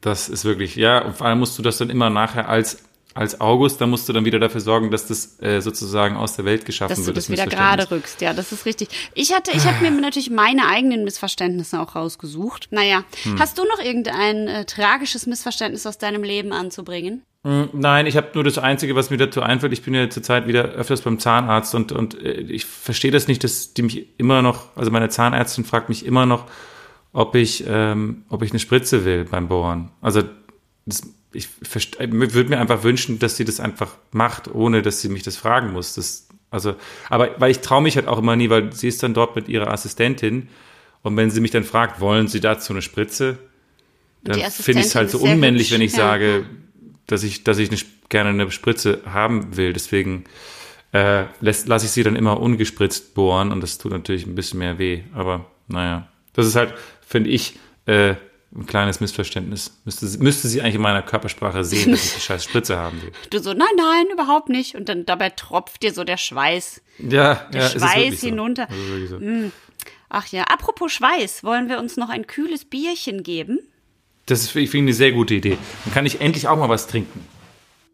[0.00, 2.78] Das ist wirklich, ja, und vor allem musst du das dann immer nachher als,
[3.14, 6.44] als August, dann musst du dann wieder dafür sorgen, dass das äh, sozusagen aus der
[6.44, 7.16] Welt geschaffen Dass du wird.
[7.16, 8.20] das wieder gerade rückst.
[8.20, 8.88] Ja, das ist richtig.
[9.14, 12.68] Ich hatte, ich habe mir natürlich meine eigenen Missverständnisse auch rausgesucht.
[12.70, 13.40] Naja, Hm.
[13.40, 17.22] hast du noch irgendein äh, tragisches Missverständnis aus deinem Leben anzubringen?
[17.42, 19.72] Mm, Nein, ich habe nur das Einzige, was mir dazu einfällt.
[19.72, 23.42] Ich bin ja zurzeit wieder öfters beim Zahnarzt und, und äh, ich verstehe das nicht,
[23.42, 26.44] dass die mich immer noch, also meine Zahnärztin fragt mich immer noch,
[27.12, 29.90] ob ich, ähm, ob ich eine Spritze will beim Bohren.
[30.00, 30.22] Also
[30.86, 31.48] das, ich
[31.98, 35.72] würde mir einfach wünschen, dass sie das einfach macht, ohne dass sie mich das fragen
[35.72, 35.94] muss.
[35.94, 36.74] Das, also,
[37.10, 39.48] aber weil ich traue mich halt auch immer nie, weil sie ist dann dort mit
[39.48, 40.48] ihrer Assistentin
[41.02, 43.38] und wenn sie mich dann fragt, wollen Sie dazu eine Spritze,
[44.22, 45.98] dann finde ich es halt so unmännlich, wenn ich ja.
[45.98, 46.46] sage,
[47.06, 49.72] dass ich, dass ich eine, gerne eine Spritze haben will.
[49.72, 50.24] Deswegen
[50.92, 54.78] äh, lasse ich sie dann immer ungespritzt bohren und das tut natürlich ein bisschen mehr
[54.78, 55.02] weh.
[55.14, 56.74] Aber naja, das ist halt,
[57.08, 58.14] finde ich, äh,
[58.54, 59.78] ein kleines Missverständnis.
[59.84, 63.00] Müsste, sie- müsste sie eigentlich in meiner Körpersprache sehen, dass ich die scheiß Spritze haben
[63.02, 63.12] will.
[63.30, 64.74] Du so, nein, nein, überhaupt nicht.
[64.74, 66.80] Und dann dabei tropft dir so der Schweiß.
[66.98, 68.26] Ja, Der ja, Schweiß so.
[68.26, 68.68] hinunter.
[68.70, 69.50] Ist wirklich so.
[70.08, 73.58] Ach ja, apropos Schweiß, wollen wir uns noch ein kühles Bierchen geben?
[74.24, 75.58] Das ist, ich finde, eine sehr gute Idee.
[75.84, 77.26] Dann kann ich endlich auch mal was trinken.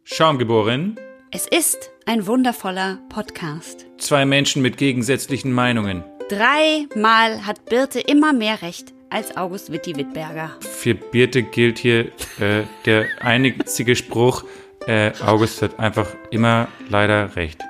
[0.05, 0.96] Schaumgeboren,
[1.33, 3.87] Es ist ein wundervoller Podcast.
[3.98, 6.05] zwei Menschen mit gegensätzlichen Meinungen.
[6.29, 10.50] Dreimal hat Birte immer mehr Recht als August Witti Wittberger.
[10.59, 12.07] Für Birte gilt hier
[12.40, 14.44] äh, der einzige Spruch,
[14.88, 17.61] äh, August hat einfach immer leider recht.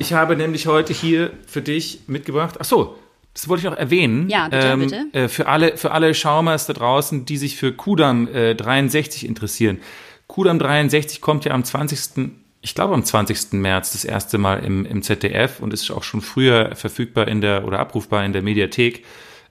[0.00, 2.98] Ich habe nämlich heute hier für dich mitgebracht, ach so,
[3.32, 4.28] das wollte ich noch erwähnen.
[4.28, 5.06] Ja, bitte, bitte.
[5.12, 9.78] Äh, für, alle, für alle Schaumers da draußen, die sich für Kudam äh, 63 interessieren.
[10.26, 12.41] Kudam 63 kommt ja am 20.
[12.62, 13.52] Ich glaube am 20.
[13.52, 17.66] März das erste Mal im, im ZDF und ist auch schon früher verfügbar in der
[17.66, 19.04] oder abrufbar in der Mediathek.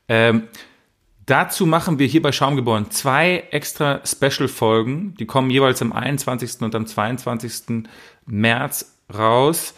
[0.07, 0.47] Ähm,
[1.31, 5.15] Dazu machen wir hier bei Schaumgeboren zwei extra Special-Folgen.
[5.15, 6.61] Die kommen jeweils am 21.
[6.61, 7.85] und am 22.
[8.25, 9.75] März raus.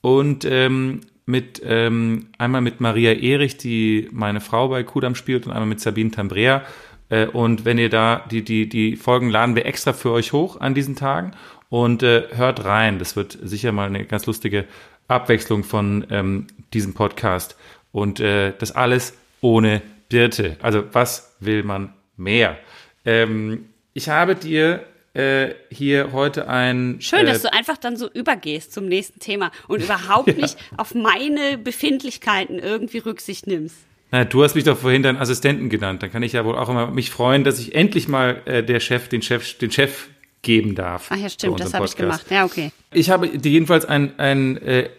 [0.00, 5.52] Und ähm, mit ähm, einmal mit Maria Erich, die meine Frau bei Kudam spielt, und
[5.52, 6.62] einmal mit Sabine Tambrea.
[7.08, 10.60] Äh, und wenn ihr da, die, die, die Folgen laden wir extra für euch hoch
[10.60, 11.32] an diesen Tagen.
[11.68, 12.98] Und äh, hört rein.
[12.98, 14.64] Das wird sicher mal eine ganz lustige
[15.08, 17.56] Abwechslung von ähm, diesem Podcast.
[17.92, 20.56] Und äh, das alles ohne Birte.
[20.62, 22.58] Also was will man mehr?
[23.04, 26.98] Ähm, ich habe dir äh, hier heute ein...
[27.00, 30.94] Schön, äh, dass du einfach dann so übergehst zum nächsten Thema und überhaupt nicht auf
[30.94, 33.76] meine Befindlichkeiten irgendwie Rücksicht nimmst.
[34.12, 36.02] Na, du hast mich doch vorhin deinen Assistenten genannt.
[36.02, 38.80] Dann kann ich ja wohl auch immer mich freuen, dass ich endlich mal äh, der
[38.80, 40.08] Chef, den Chef, den Chef
[40.42, 41.08] geben darf.
[41.10, 42.26] Ach ja, stimmt, das habe ich gemacht.
[42.30, 42.70] Ja, okay.
[42.92, 44.90] Ich habe dir jedenfalls ein, ein äh,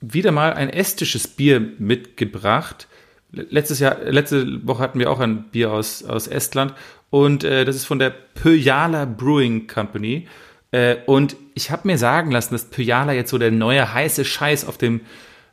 [0.00, 2.88] wieder mal ein estisches Bier mitgebracht.
[3.32, 6.74] Letztes Jahr, letzte Woche hatten wir auch ein Bier aus, aus Estland
[7.10, 10.26] und äh, das ist von der Pöjala Brewing Company
[10.72, 14.64] Äh, und ich habe mir sagen lassen, dass Pyjala jetzt so der neue heiße Scheiß
[14.64, 15.02] auf dem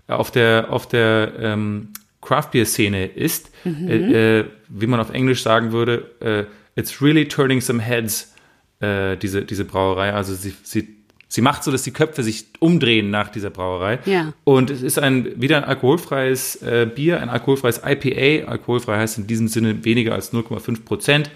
[0.08, 1.90] auf der auf der ähm,
[2.22, 3.88] Craft Beer Szene ist, mhm.
[3.90, 8.34] äh, äh, wie man auf Englisch sagen würde, äh, it's really turning some heads
[8.80, 10.14] äh, diese diese Brauerei.
[10.14, 10.96] Also sie sie
[11.28, 14.00] sie macht so, dass die Köpfe sich umdrehen nach dieser Brauerei.
[14.06, 14.34] Ja.
[14.44, 18.50] Und es ist ein wieder ein alkoholfreies äh, Bier, ein alkoholfreies IPA.
[18.50, 21.30] Alkoholfrei heißt in diesem Sinne weniger als 0,5 Prozent.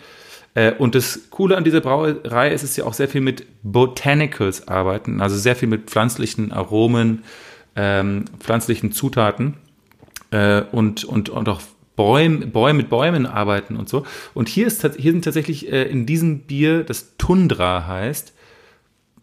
[0.55, 4.67] Äh, und das Coole an dieser Brauerei ist, dass sie auch sehr viel mit Botanicals
[4.67, 7.23] arbeiten, also sehr viel mit pflanzlichen Aromen,
[7.75, 9.55] ähm, pflanzlichen Zutaten
[10.31, 11.61] äh, und, und, und auch
[11.95, 14.05] Bäume, Bäume mit Bäumen arbeiten und so.
[14.33, 18.33] Und hier, ist, hier sind tatsächlich äh, in diesem Bier, das Tundra heißt,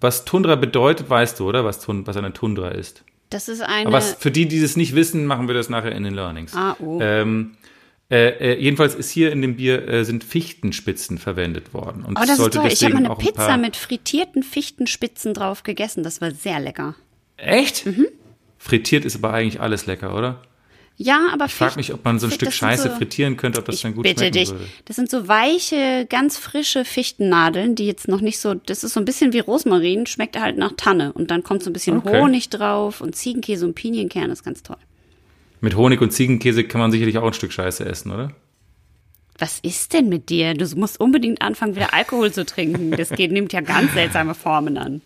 [0.01, 1.65] was Tundra bedeutet, weißt du, oder?
[1.65, 3.05] Was, was eine Tundra ist.
[3.29, 3.87] Das ist eine.
[3.87, 6.55] Aber was, für die, die das nicht wissen, machen wir das nachher in den Learnings.
[6.55, 6.99] Ah, oh.
[7.01, 7.53] Ähm,
[8.11, 12.05] äh, äh, jedenfalls ist hier in dem Bier äh, sind Fichtenspitzen verwendet worden.
[12.05, 12.67] Und oh, das ist toll.
[12.67, 16.03] Ich habe mal eine Pizza mit frittierten Fichtenspitzen drauf gegessen.
[16.03, 16.97] Das war sehr lecker.
[17.37, 17.87] Echt?
[17.87, 18.09] Mhm.
[18.59, 20.43] Frittiert ist aber eigentlich alles lecker, oder?
[21.03, 23.65] Ja, aber ich frage mich, ob man so ein Stück Scheiße so, frittieren könnte, ob
[23.65, 24.51] das dann gut bitte schmecken dich.
[24.51, 24.67] würde.
[24.85, 29.01] Das sind so weiche, ganz frische Fichtennadeln, die jetzt noch nicht so, das ist so
[29.01, 32.21] ein bisschen wie Rosmarin, schmeckt halt nach Tanne und dann kommt so ein bisschen okay.
[32.21, 34.77] Honig drauf und Ziegenkäse und Pinienkern, ist ganz toll.
[35.63, 38.33] Mit Honig und Ziegenkäse kann man sicherlich auch ein Stück Scheiße essen, oder?
[39.39, 40.53] Was ist denn mit dir?
[40.53, 42.91] Du musst unbedingt anfangen, wieder Alkohol zu trinken.
[42.91, 45.01] Das geht, nimmt ja ganz seltsame Formen an.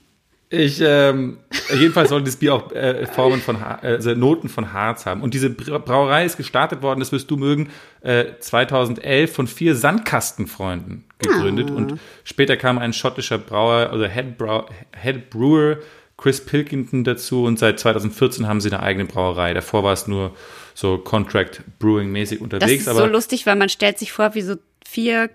[0.55, 1.39] Ich, ähm,
[1.73, 5.23] jedenfalls soll das Bier auch äh, Formen von, also Noten von Harz haben.
[5.23, 7.71] Und diese Brauerei ist gestartet worden, das wirst du mögen,
[8.03, 11.71] äh, 2011 von vier Sandkastenfreunden gegründet.
[11.71, 11.75] Ah.
[11.75, 15.79] Und später kam ein schottischer Brauer, also Head, Brau Head Brewer,
[16.17, 17.45] Chris Pilkington dazu.
[17.45, 19.55] Und seit 2014 haben sie eine eigene Brauerei.
[19.55, 20.35] Davor war es nur
[20.75, 22.85] so Contract Brewing mäßig unterwegs.
[22.85, 25.31] Das ist so lustig, weil man stellt sich vor, wie so vier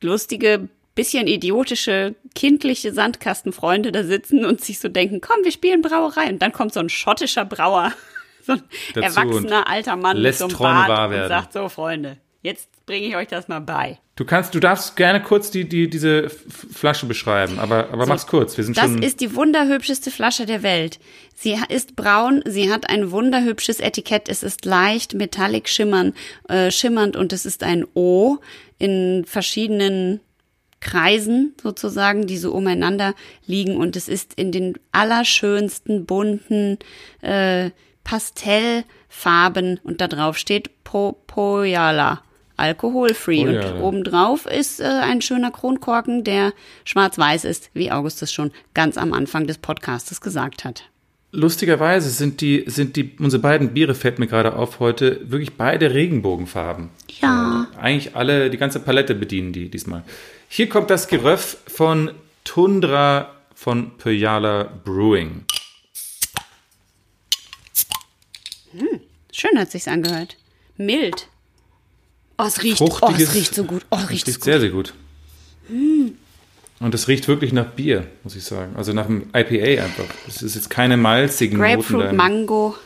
[0.00, 6.28] lustige bisschen idiotische, kindliche Sandkastenfreunde da sitzen und sich so denken, komm, wir spielen Brauerei.
[6.28, 7.92] Und dann kommt so ein schottischer Brauer,
[8.42, 8.62] so ein
[8.94, 13.28] erwachsener alter Mann mit so einem Bart und sagt so, Freunde, jetzt bringe ich euch
[13.28, 13.98] das mal bei.
[14.14, 18.26] Du kannst, du darfst gerne kurz die, die, diese Flasche beschreiben, aber, aber so, mach's
[18.26, 18.58] kurz.
[18.58, 20.98] Wir sind das schon ist die wunderhübscheste Flasche der Welt.
[21.34, 26.12] Sie ist braun, sie hat ein wunderhübsches Etikett, es ist leicht metallic schimmern,
[26.48, 28.36] äh, schimmernd und es ist ein O
[28.78, 30.20] in verschiedenen
[30.82, 33.14] Kreisen sozusagen, die so umeinander
[33.46, 33.76] liegen.
[33.76, 36.78] Und es ist in den allerschönsten bunten
[37.22, 37.70] äh,
[38.04, 42.22] Pastellfarben und da drauf steht po Pojala.
[42.58, 43.46] Alkoholfree.
[43.46, 46.52] Und obendrauf ist äh, ein schöner Kronkorken, der
[46.84, 50.84] schwarz-weiß ist, wie Augustus schon ganz am Anfang des Podcastes gesagt hat.
[51.32, 55.94] Lustigerweise sind die, sind die, unsere beiden Biere fällt mir gerade auf heute, wirklich beide
[55.94, 56.90] Regenbogenfarben.
[57.20, 57.68] Ja.
[57.74, 60.04] Äh, eigentlich alle, die ganze Palette bedienen die diesmal.
[60.54, 62.10] Hier kommt das Geröff von
[62.44, 65.46] Tundra von Pyjala Brewing.
[68.72, 69.00] Hm,
[69.32, 70.36] schön hat sich's angehört.
[70.76, 71.28] Mild.
[72.36, 73.86] Oh, es riecht, oh, es riecht so gut.
[73.88, 74.92] Oh, es riecht, riecht sehr, sehr gut.
[75.68, 76.18] Hm.
[76.80, 78.76] Und es riecht wirklich nach Bier, muss ich sagen.
[78.76, 80.14] Also nach einem IPA einfach.
[80.28, 82.16] Es ist jetzt keine malzigen Grapefruit, Noten.
[82.16, 82.76] Mango.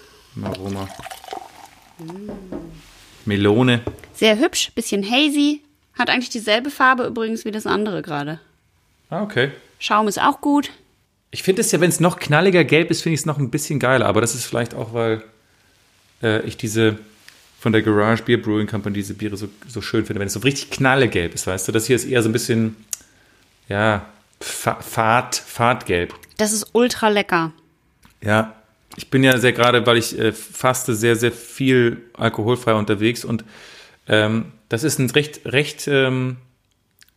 [0.40, 0.88] Aroma.
[1.98, 2.30] Mm.
[3.24, 3.80] Melone.
[4.14, 5.62] Sehr hübsch, bisschen hazy.
[5.98, 8.40] Hat eigentlich dieselbe Farbe übrigens wie das andere gerade.
[9.10, 9.50] Ah, okay.
[9.78, 10.70] Schaum ist auch gut.
[11.30, 13.50] Ich finde es ja, wenn es noch knalliger gelb ist, finde ich es noch ein
[13.50, 14.06] bisschen geiler.
[14.06, 15.22] Aber das ist vielleicht auch, weil
[16.22, 16.98] äh, ich diese
[17.58, 20.20] von der Garage Beer Brewing Company diese Biere so, so schön finde.
[20.20, 21.72] Wenn es so richtig knallegelb ist, weißt du?
[21.72, 22.76] Das hier ist eher so ein bisschen
[23.68, 24.06] ja,
[24.40, 26.14] Fahrt, Fahrtgelb.
[26.36, 27.52] Das ist ultra lecker.
[28.22, 28.54] Ja,
[28.96, 33.44] ich bin ja sehr gerade, weil ich äh, faste, sehr, sehr viel alkoholfrei unterwegs und
[34.08, 36.36] ähm, das ist ein recht, recht ähm,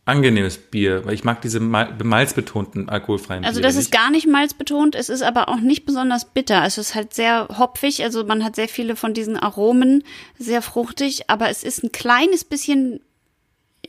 [0.04, 4.94] angenehmes Bier, weil ich mag diese mal malzbetonten alkoholfreien Also das ist gar nicht malzbetont,
[4.94, 6.64] es ist aber auch nicht besonders bitter.
[6.64, 10.02] Es ist halt sehr hopfig, also man hat sehr viele von diesen Aromen,
[10.38, 13.00] sehr fruchtig, aber es ist ein kleines bisschen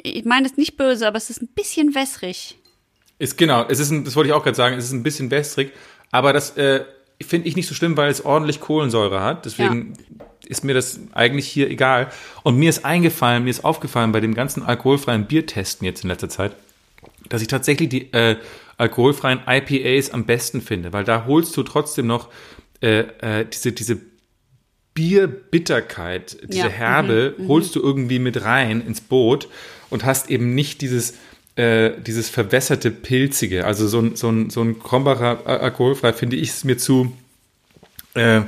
[0.04, 2.58] ich meine es nicht böse, aber es ist ein bisschen wässrig.
[3.20, 5.30] Ist genau, es ist ein, das wollte ich auch gerade sagen, es ist ein bisschen
[5.32, 5.72] wässrig,
[6.12, 6.86] aber das äh,
[7.24, 9.46] finde ich nicht so schlimm, weil es ordentlich Kohlensäure hat.
[9.46, 10.26] Deswegen ja.
[10.48, 12.12] ist mir das eigentlich hier egal.
[12.44, 16.30] Und mir ist eingefallen, mir ist aufgefallen bei dem ganzen alkoholfreien Biertesten jetzt in letzter
[16.30, 16.56] Zeit,
[17.30, 18.38] dass ich tatsächlich die äh,
[18.78, 22.30] alkoholfreien IPAs am besten finde, weil da holst du trotzdem noch
[22.82, 24.00] äh, äh, diese, diese
[24.94, 26.70] Bierbitterkeit, diese ja.
[26.70, 27.44] Herbe, mhm.
[27.44, 27.48] mhm.
[27.48, 29.48] holst du irgendwie mit rein ins Boot
[29.90, 31.14] und hast eben nicht dieses,
[31.56, 33.66] äh, dieses verwässerte Pilzige.
[33.66, 37.16] Also so ein, so ein, so ein Krombacher alkoholfrei finde ich es mir zu,
[38.14, 38.42] äh,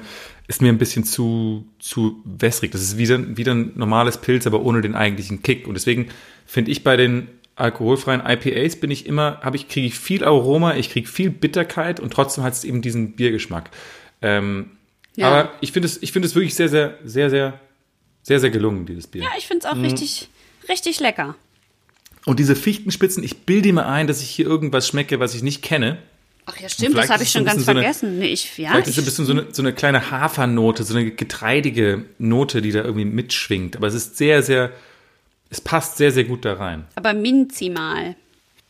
[0.47, 2.72] ist mir ein bisschen zu, zu wässrig.
[2.72, 5.68] Das ist wieder, wieder ein normales Pilz, aber ohne den eigentlichen Kick.
[5.68, 6.10] Und deswegen
[6.45, 10.76] finde ich bei den alkoholfreien IPAs bin ich immer, habe ich, kriege ich viel Aroma,
[10.76, 13.70] ich kriege viel Bitterkeit und trotzdem hat es eben diesen Biergeschmack.
[14.22, 14.72] Ähm,
[15.16, 15.28] Ja.
[15.28, 17.60] Aber ich finde es, ich finde es wirklich sehr, sehr, sehr, sehr,
[18.24, 19.24] sehr, sehr gelungen, dieses Bier.
[19.24, 20.30] Ja, ich finde es auch richtig,
[20.68, 21.36] richtig lecker.
[22.26, 25.61] Und diese Fichtenspitzen, ich bilde mir ein, dass ich hier irgendwas schmecke, was ich nicht
[25.61, 25.97] kenne.
[26.45, 28.19] Ach ja, stimmt, das habe ist ich schon ganz so eine- vergessen.
[28.19, 30.84] nee, ich, ja, Vielleicht ist es ein ich, bisschen so eine, so eine kleine Hafernote,
[30.84, 33.78] so eine getreidige Note, die da irgendwie mitschwingt.
[33.78, 34.71] Aber es ist sehr, sehr,
[35.49, 36.86] es passt sehr, sehr gut da rein.
[36.95, 38.15] aber minzimal.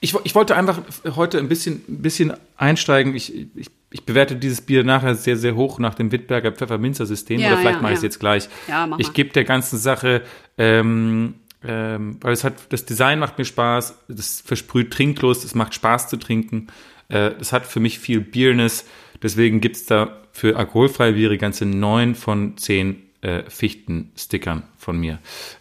[0.01, 0.81] Ich, ich wollte einfach
[1.15, 3.15] heute ein bisschen, ein bisschen einsteigen.
[3.15, 7.39] Ich, ich, ich bewerte dieses Bier nachher sehr, sehr hoch nach dem Wittberger Pfefferminzer-System.
[7.39, 8.49] Ja, Oder vielleicht ja, mache ich es jetzt gleich.
[8.67, 10.21] Ja, mach ich gebe der ganzen Sache,
[10.57, 11.35] ähm,
[11.65, 16.09] ähm, weil es hat, das Design macht mir Spaß, das versprüht Trinklust, es macht Spaß
[16.09, 16.67] zu trinken.
[17.09, 18.85] Äh, das hat für mich viel Bierness.
[19.21, 25.19] Deswegen gibt es da für alkoholfreie Biere ganze neun von zehn äh, Fichten-Stickern von mir.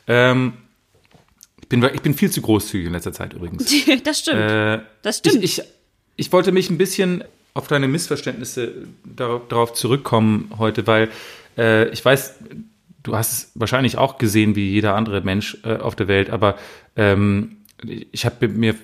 [0.08, 0.54] Ähm,
[1.60, 3.72] ich, bin, ich bin viel zu großzügig in letzter Zeit übrigens.
[4.04, 4.40] Das stimmt.
[4.40, 5.44] Äh, das stimmt.
[5.44, 5.64] ich, ich,
[6.16, 7.22] ich wollte mich ein bisschen
[7.54, 11.10] auf deine Missverständnisse darauf, darauf zurückkommen heute, weil
[11.56, 12.36] äh, ich weiß,
[13.02, 16.56] du hast es wahrscheinlich auch gesehen wie jeder andere Mensch äh, auf der Welt, aber
[16.96, 18.74] ähm, ich habe mir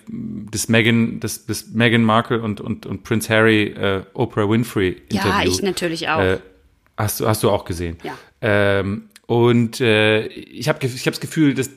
[0.51, 5.31] das Meghan, das, das Meghan Markle und, und, und Prince Harry, äh, Oprah Winfrey Interview.
[5.31, 6.21] ja, ich natürlich auch.
[6.21, 6.39] Äh,
[6.97, 7.97] hast, du, hast du auch gesehen.
[8.03, 8.19] Ja.
[8.41, 11.71] Ähm, und äh, ich habe ich hab das Gefühl, dass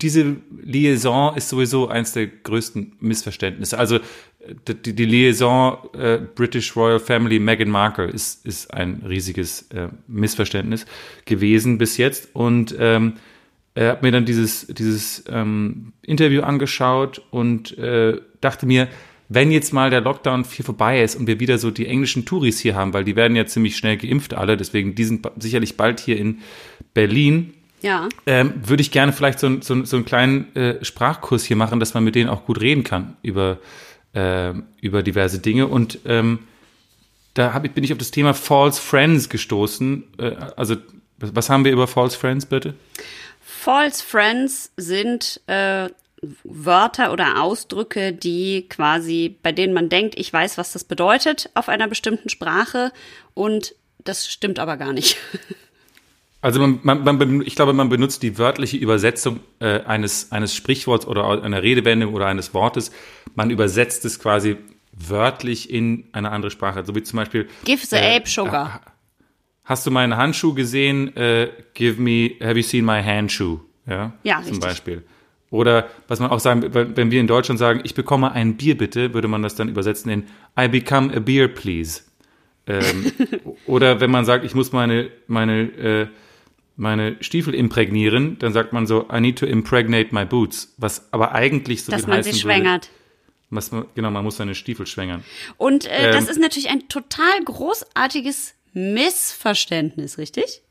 [0.00, 3.78] diese Liaison ist sowieso eines der größten Missverständnisse.
[3.78, 9.62] Also äh, die, die Liaison äh, British Royal Family Meghan Markle ist, ist ein riesiges
[9.70, 10.86] äh, Missverständnis
[11.24, 12.28] gewesen bis jetzt.
[12.34, 13.14] Und ähm,
[13.74, 18.88] äh, habe mir dann dieses, dieses ähm, Interview angeschaut und äh, dachte mir,
[19.28, 22.60] wenn jetzt mal der Lockdown hier vorbei ist und wir wieder so die englischen Touris
[22.60, 25.98] hier haben, weil die werden ja ziemlich schnell geimpft alle, deswegen die sind sicherlich bald
[25.98, 26.40] hier in
[26.92, 28.08] Berlin, ja.
[28.24, 31.92] ähm, würde ich gerne vielleicht so, so, so einen kleinen äh, Sprachkurs hier machen, dass
[31.92, 33.58] man mit denen auch gut reden kann über,
[34.14, 35.68] ähm, über diverse Dinge.
[35.68, 36.38] Und ähm,
[37.34, 40.02] da hab ich, bin ich auf das Thema False Friends gestoßen.
[40.18, 40.76] Äh, also,
[41.18, 42.72] was was haben wir über False Friends bitte?
[43.42, 45.90] False Friends sind äh,
[46.42, 51.68] Wörter oder Ausdrücke, die quasi, bei denen man denkt, ich weiß, was das bedeutet auf
[51.68, 52.92] einer bestimmten Sprache
[53.34, 55.18] und das stimmt aber gar nicht.
[56.44, 61.06] Also man, man, man, ich glaube, man benutzt die wörtliche Übersetzung äh, eines, eines Sprichworts
[61.06, 62.92] oder einer Redewendung oder eines Wortes.
[63.34, 64.58] Man übersetzt es quasi
[64.92, 66.84] wörtlich in eine andere Sprache.
[66.84, 67.48] So wie zum Beispiel.
[67.64, 68.82] Give the Äh, ape sugar.
[69.64, 71.16] Hast du meinen Handschuh gesehen?
[71.16, 73.60] Äh, give me, have you seen my handshoe?
[73.86, 74.60] Ja, Ja, zum richtig.
[74.60, 75.02] Beispiel.
[75.48, 78.76] Oder was man auch sagen, wenn wenn wir in Deutschland sagen, ich bekomme ein Bier
[78.76, 80.24] bitte, würde man das dann übersetzen in
[80.60, 82.02] I become a beer please.
[82.66, 83.12] Ähm,
[83.66, 86.06] oder wenn man sagt, ich muss meine, meine, äh,
[86.76, 90.74] meine Stiefel imprägnieren, dann sagt man so, I need to impregnate my boots.
[90.76, 92.90] Was aber eigentlich so dass man heißen sich würde, schwängert.
[93.50, 95.22] Was genau, man muss seine Stiefel schwängern.
[95.56, 100.62] Und äh, das Ähm, ist natürlich ein total großartiges Missverständnis, richtig?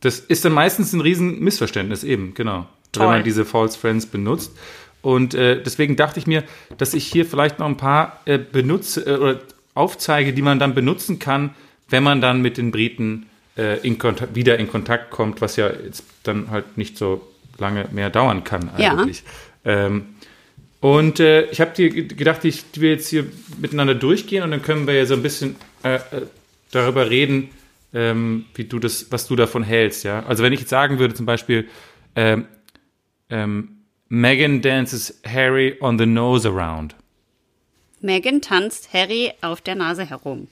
[0.00, 2.68] Das ist dann meistens ein riesen Missverständnis eben, genau.
[2.92, 3.06] Toll.
[3.06, 4.52] Wenn man diese False Friends benutzt.
[5.00, 6.44] Und äh, deswegen dachte ich mir,
[6.78, 9.40] dass ich hier vielleicht noch ein paar äh, benutze äh, oder
[9.74, 11.54] aufzeige, die man dann benutzen kann,
[11.88, 13.26] wenn man dann mit den Briten
[13.56, 17.20] in Kontakt, wieder in Kontakt kommt, was ja jetzt dann halt nicht so
[17.58, 18.96] lange mehr dauern kann Ja.
[18.96, 19.22] eigentlich.
[19.64, 20.06] Ähm,
[20.80, 23.26] und äh, ich habe gedacht, ich will jetzt hier
[23.58, 26.00] miteinander durchgehen und dann können wir ja so ein bisschen äh, äh,
[26.72, 27.48] darüber reden,
[27.94, 30.24] ähm, wie du das, was du davon hältst, ja.
[30.26, 31.68] Also wenn ich jetzt sagen würde, zum Beispiel,
[32.16, 32.46] ähm,
[33.30, 33.70] ähm,
[34.08, 36.94] Megan dances Harry on the nose around.
[38.00, 40.48] Megan tanzt Harry auf der Nase herum.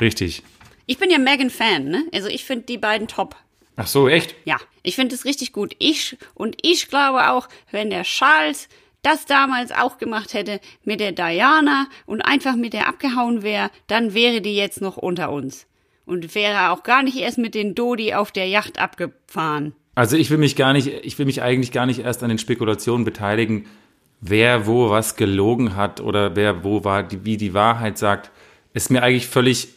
[0.00, 0.42] Richtig.
[0.86, 2.04] Ich bin ja Megan-Fan, ne?
[2.12, 3.36] Also ich finde die beiden top.
[3.76, 4.34] Ach so, echt?
[4.44, 5.74] Ja, ich finde es richtig gut.
[5.78, 8.68] Ich und ich glaube auch, wenn der Charles
[9.02, 14.14] das damals auch gemacht hätte mit der Diana und einfach mit der abgehauen wäre, dann
[14.14, 15.66] wäre die jetzt noch unter uns.
[16.04, 19.74] Und wäre auch gar nicht erst mit den Dodi auf der Yacht abgefahren.
[19.94, 22.38] Also ich will mich gar nicht, ich will mich eigentlich gar nicht erst an den
[22.38, 23.66] Spekulationen beteiligen,
[24.20, 28.30] wer wo was gelogen hat oder wer wo war, die, wie die Wahrheit sagt.
[28.72, 29.68] Ist mir eigentlich völlig,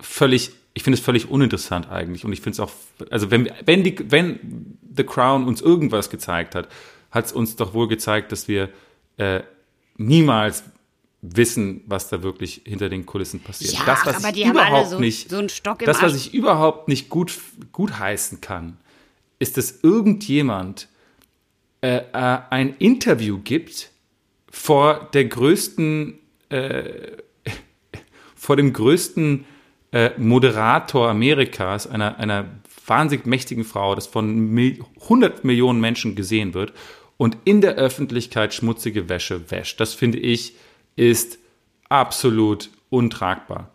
[0.00, 2.24] völlig, ich finde es völlig uninteressant eigentlich.
[2.24, 2.72] Und ich finde es auch,
[3.10, 6.68] also wenn, wenn die, wenn The Crown uns irgendwas gezeigt hat,
[7.10, 8.68] hat es uns doch wohl gezeigt, dass wir
[9.16, 9.40] äh,
[9.96, 10.62] niemals
[11.22, 13.72] wissen, was da wirklich hinter den Kulissen passiert.
[13.74, 15.86] Ja, das, was aber ich die haben alle überhaupt so- nicht, so einen Stock im
[15.86, 17.38] das, was ich überhaupt nicht gut,
[17.72, 18.78] gut heißen kann,
[19.38, 20.88] ist, dass irgendjemand
[21.82, 23.90] äh, äh, ein Interview gibt
[24.50, 27.12] vor der größten, äh,
[28.34, 29.44] vor dem größten
[29.92, 32.46] äh, Moderator Amerikas, einer, einer
[32.86, 36.72] wahnsinnig mächtigen Frau, das von Mil 100 Millionen Menschen gesehen wird,
[37.16, 39.78] und in der Öffentlichkeit schmutzige Wäsche wäscht.
[39.80, 40.54] Das finde ich
[40.96, 41.38] ist
[41.88, 43.70] absolut untragbar.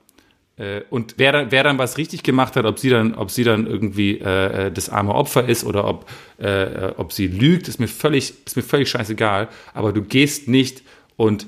[0.58, 3.44] Äh, und wer dann, wer dann was richtig gemacht hat, ob sie dann, ob sie
[3.44, 7.88] dann irgendwie äh, das arme Opfer ist oder ob, äh, ob sie lügt, ist mir
[7.88, 9.50] völlig, ist mir völlig scheißegal.
[9.74, 10.84] Aber du gehst nicht
[11.18, 11.48] und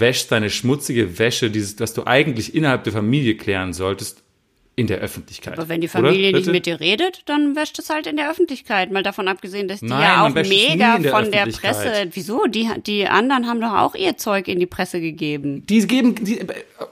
[0.00, 4.22] wäschst deine schmutzige Wäsche, dieses, was du eigentlich innerhalb der Familie klären solltest,
[4.78, 5.54] in der Öffentlichkeit.
[5.54, 8.92] Aber wenn die Familie nicht mit dir redet, dann wäscht es halt in der Öffentlichkeit.
[8.92, 11.46] Mal davon abgesehen, dass die Nein, ja auch mega der von der.
[11.46, 12.08] Presse.
[12.12, 12.44] Wieso?
[12.46, 15.64] Die, die anderen haben doch auch ihr Zeug in die Presse gegeben.
[15.66, 16.40] Die geben, die,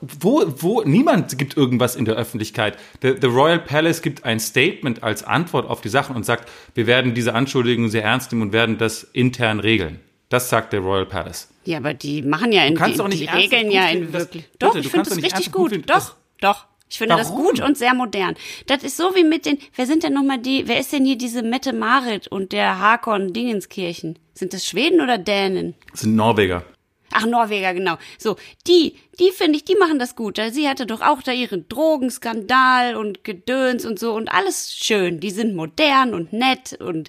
[0.00, 2.78] wo, wo, niemand gibt irgendwas in der Öffentlichkeit.
[3.02, 6.86] The, the Royal Palace gibt ein Statement als Antwort auf die Sachen und sagt, wir
[6.86, 10.00] werden diese Anschuldigungen sehr ernst nehmen und werden das intern regeln.
[10.34, 11.48] Das sagt der Royal Palace.
[11.64, 14.42] Ja, aber die machen ja in kannst die, doch nicht die regeln ja in wirklich.
[14.50, 16.66] Bitte, Doch, du ich finde das richtig gut finden, Doch, doch.
[16.90, 17.44] Ich finde das Warum?
[17.44, 18.34] gut und sehr modern.
[18.66, 21.16] Das ist so wie mit den, wer sind denn nochmal die, wer ist denn hier
[21.16, 24.18] diese Mette Marit und der Hakon Dingenskirchen?
[24.34, 25.76] Sind das Schweden oder Dänen?
[25.92, 26.64] Das sind Norweger.
[27.12, 27.96] Ach, Norweger, genau.
[28.18, 28.34] So,
[28.66, 30.40] die, die finde ich, die machen das gut.
[30.50, 35.20] Sie hatte doch auch da ihren Drogenskandal und Gedöns und so und alles schön.
[35.20, 37.08] Die sind modern und nett und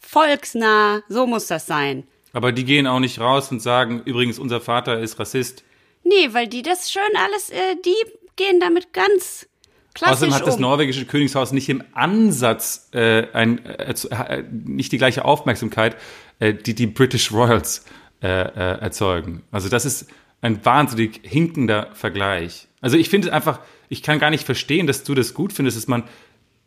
[0.00, 1.02] volksnah.
[1.10, 2.04] So muss das sein.
[2.32, 5.64] Aber die gehen auch nicht raus und sagen, übrigens, unser Vater ist Rassist.
[6.04, 7.94] Nee, weil die das schön alles, äh, die
[8.36, 9.46] gehen damit ganz
[9.94, 10.62] klassisch Außerdem hat das um.
[10.62, 15.96] norwegische Königshaus nicht im Ansatz äh, ein, äh, äh, nicht die gleiche Aufmerksamkeit,
[16.38, 17.84] äh, die die British Royals
[18.22, 19.42] äh, erzeugen.
[19.50, 20.06] Also das ist
[20.40, 22.68] ein wahnsinnig hinkender Vergleich.
[22.80, 25.76] Also ich finde es einfach, ich kann gar nicht verstehen, dass du das gut findest,
[25.76, 26.04] dass man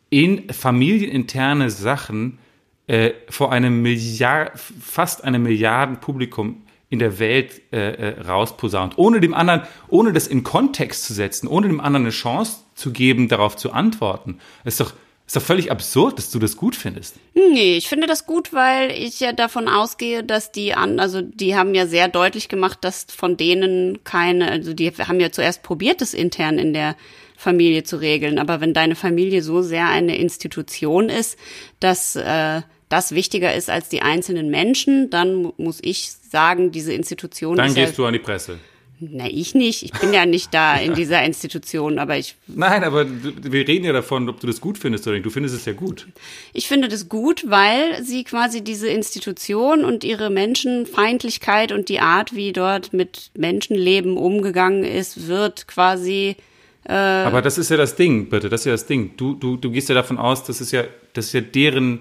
[0.08, 2.38] in familieninterne Sachen
[2.86, 9.34] äh, vor einem Milliard, fast einem Milliardenpublikum in der Welt äh, äh, rausposaunt, ohne dem
[9.34, 13.56] anderen, ohne das in Kontext zu setzen, ohne dem anderen eine Chance zu geben, darauf
[13.56, 14.38] zu antworten.
[14.64, 14.92] Ist doch,
[15.26, 17.16] ist doch völlig absurd, dass du das gut findest.
[17.34, 21.56] Nee, ich finde das gut, weil ich ja davon ausgehe, dass die an, also die
[21.56, 26.00] haben ja sehr deutlich gemacht, dass von denen keine, also die haben ja zuerst probiert,
[26.00, 26.94] das intern in der
[27.36, 28.38] Familie zu regeln.
[28.38, 31.36] Aber wenn deine Familie so sehr eine Institution ist,
[31.80, 36.92] dass äh, das wichtiger ist als die einzelnen Menschen, dann mu- muss ich sagen, diese
[36.92, 38.58] Institution Dann gehst ja, du an die Presse.
[39.00, 43.06] na ich nicht, ich bin ja nicht da in dieser Institution, aber ich Nein, aber
[43.08, 45.26] wir reden ja davon, ob du das gut findest oder nicht.
[45.26, 46.06] Du findest es ja gut.
[46.52, 52.34] Ich finde das gut, weil sie quasi diese Institution und ihre Menschenfeindlichkeit und die Art,
[52.34, 56.36] wie dort mit Menschenleben umgegangen ist, wird quasi
[56.84, 59.12] Aber das ist ja das Ding, bitte, das ist ja das Ding.
[59.16, 60.84] Du, du, du gehst ja davon aus, das ist ja,
[61.14, 62.00] das ist ja deren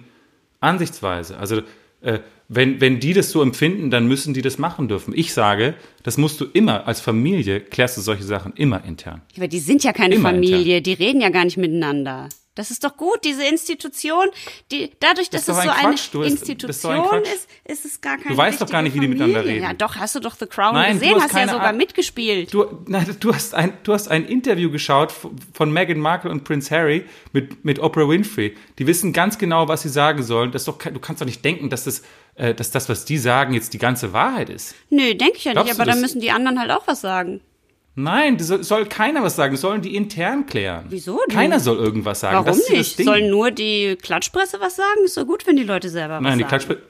[0.66, 1.38] Ansichtsweise.
[1.38, 1.62] Also
[2.02, 5.14] äh, wenn, wenn die das so empfinden, dann müssen die das machen dürfen.
[5.16, 9.22] Ich sage, das musst du immer, als Familie klärst du solche Sachen immer intern.
[9.36, 12.30] Aber die sind ja keine Immer Familie, die reden ja gar nicht miteinander.
[12.56, 14.28] Das ist doch gut, diese Institution,
[14.72, 17.28] die, dadurch, dass Das es so ein eine du ein Institution Quatsch.
[17.34, 19.62] ist, ist es gar keine Du weißt doch gar nicht, wie die miteinander reden.
[19.64, 22.54] Ja, doch, hast du doch The Crown Nein, gesehen, hast hast, ja sogar Art- mitgespielt.
[22.54, 25.12] Du, nein, du, hast ein, du hast ein Interview geschaut
[25.54, 28.56] von- Meghan Markle und Prince Harry mit, mit Oprah Winfrey.
[28.80, 30.52] Die wissen ganz genau, was sie sagen sollen.
[30.54, 32.04] Das doch, kein- du kannst doch nicht denken, dass das,
[32.36, 34.76] äh, dass das, was die sagen, jetzt die ganze Wahrheit ist.
[34.90, 37.02] Nö, denke ich ja nicht, Glaubst du aber dann müssen die anderen halt auch was
[37.02, 37.42] sagen.
[37.96, 39.54] Nein, das soll, soll keiner was sagen.
[39.54, 40.86] Das sollen die intern klären.
[40.90, 41.36] Wieso denn?
[41.36, 42.36] Keiner soll irgendwas sagen.
[42.46, 42.98] Warum das nicht?
[42.98, 45.06] Sollen nur die Klatschpresse was sagen?
[45.06, 46.66] Ist doch gut, wenn die Leute selber Nein, die was sagen.
[46.66, 46.82] Klatschpresse.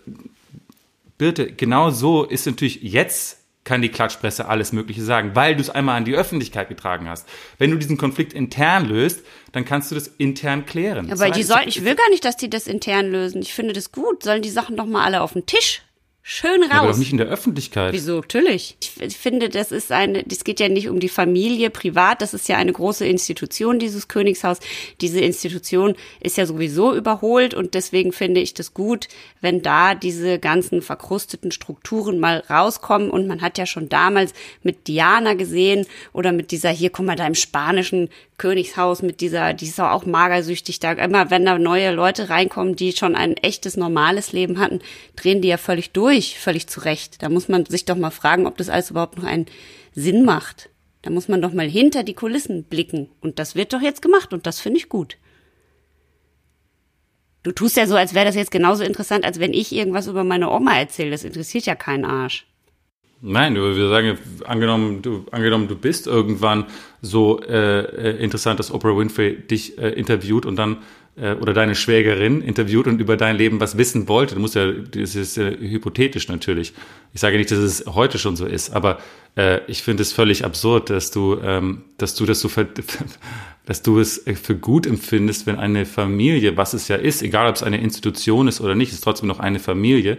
[1.17, 5.71] Birte, genau so ist natürlich jetzt kann die Klatschpresse alles Mögliche sagen, weil du es
[5.71, 7.27] einmal an die Öffentlichkeit getragen hast.
[7.57, 11.11] Wenn du diesen Konflikt intern löst, dann kannst du das intern klären.
[11.11, 13.41] Aber die Das sollen, heißt, ich will gar nicht, dass die das intern lösen.
[13.41, 14.21] Ich finde das gut.
[14.23, 15.81] Sollen die Sachen doch mal alle auf den Tisch.
[16.27, 16.71] Schön raus.
[16.71, 17.93] aber doch nicht in der Öffentlichkeit.
[17.93, 18.15] Wieso?
[18.15, 18.77] Natürlich.
[18.99, 22.49] Ich finde, das ist eine, das geht ja nicht um die Familie privat, das ist
[22.49, 24.57] ja eine große Institution, dieses Königshaus.
[25.01, 29.07] Diese Institution ist ja sowieso überholt und deswegen finde ich das gut,
[29.41, 34.87] wenn da diese ganzen verkrusteten Strukturen mal rauskommen und man hat ja schon damals mit
[34.87, 39.65] Diana gesehen oder mit dieser, hier, guck mal, da im spanischen Königshaus mit dieser, die
[39.65, 40.91] ist auch magersüchtig da.
[40.93, 44.81] Immer wenn da neue Leute reinkommen, die schon ein echtes, normales Leben hatten,
[45.15, 47.21] drehen die ja völlig durch, völlig zurecht.
[47.21, 49.45] Da muss man sich doch mal fragen, ob das alles überhaupt noch einen
[49.93, 50.69] Sinn macht.
[51.01, 53.09] Da muss man doch mal hinter die Kulissen blicken.
[53.21, 55.17] Und das wird doch jetzt gemacht und das finde ich gut.
[57.43, 60.23] Du tust ja so, als wäre das jetzt genauso interessant, als wenn ich irgendwas über
[60.23, 61.11] meine Oma erzähle.
[61.11, 62.47] Das interessiert ja keinen Arsch.
[63.21, 66.65] Nein, wir sagen, angenommen du, angenommen, du bist irgendwann
[67.01, 70.77] so äh, äh, interessant, dass Oprah Winfrey dich äh, interviewt und dann
[71.17, 74.35] oder deine Schwägerin interviewt und über dein Leben was wissen wollte.
[74.35, 76.73] Du musst ja, das ist ja hypothetisch natürlich.
[77.13, 78.99] Ich sage nicht, dass es heute schon so ist, aber
[79.37, 82.49] äh, ich finde es völlig absurd, dass du, ähm, dass du das so,
[83.65, 87.55] dass du es für gut empfindest, wenn eine Familie, was es ja ist, egal ob
[87.55, 90.17] es eine Institution ist oder nicht, ist trotzdem noch eine Familie,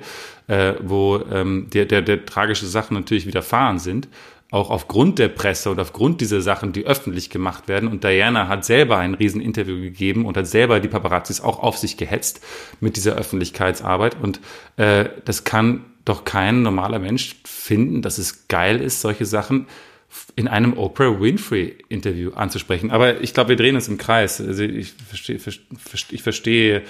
[0.49, 4.09] äh, wo ähm, der, der, der tragische Sachen natürlich widerfahren sind
[4.57, 7.89] auch aufgrund der Presse und aufgrund dieser Sachen, die öffentlich gemacht werden.
[7.89, 11.97] Und Diana hat selber ein Rieseninterview gegeben und hat selber die Paparazzis auch auf sich
[11.97, 12.41] gehetzt
[12.81, 14.17] mit dieser Öffentlichkeitsarbeit.
[14.21, 14.41] Und
[14.77, 19.67] äh, das kann doch kein normaler Mensch finden, dass es geil ist, solche Sachen
[20.37, 22.91] in einem Oprah Winfrey Interview anzusprechen.
[22.91, 24.41] Aber ich glaube, wir drehen uns im Kreis.
[24.41, 25.39] Also ich verstehe,
[26.11, 26.83] ich verstehe,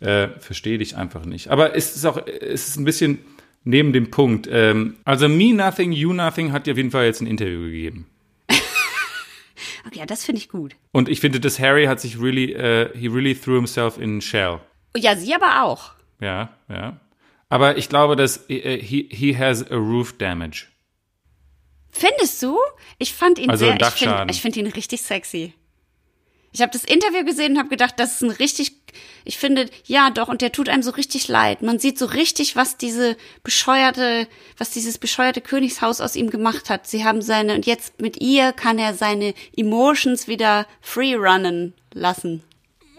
[0.00, 1.48] äh, verstehe dich einfach nicht.
[1.48, 3.18] Aber es ist auch, es ist ein bisschen
[3.64, 4.48] neben dem Punkt.
[4.50, 8.06] Ähm, also Me Nothing, You Nothing hat dir auf jeden Fall jetzt ein Interview gegeben.
[9.86, 10.74] okay, ja, das finde ich gut.
[10.92, 14.60] Und ich finde, dass Harry hat sich really, uh, he really threw himself in shell.
[14.96, 15.92] Ja, sie aber auch.
[16.20, 17.00] Ja, ja.
[17.48, 20.66] Aber ich glaube, dass uh, he, he has a roof damage.
[21.90, 22.58] Findest du?
[22.98, 25.54] Ich fand ihn also sehr, ich finde find ihn richtig sexy.
[26.52, 28.72] Ich habe das Interview gesehen und habe gedacht, das ist ein richtig,
[29.24, 31.62] ich finde, ja doch, und der tut einem so richtig leid.
[31.62, 34.26] Man sieht so richtig, was diese bescheuerte,
[34.58, 36.88] was dieses bescheuerte Königshaus aus ihm gemacht hat.
[36.88, 42.42] Sie haben seine, und jetzt mit ihr kann er seine Emotions wieder free runnen lassen.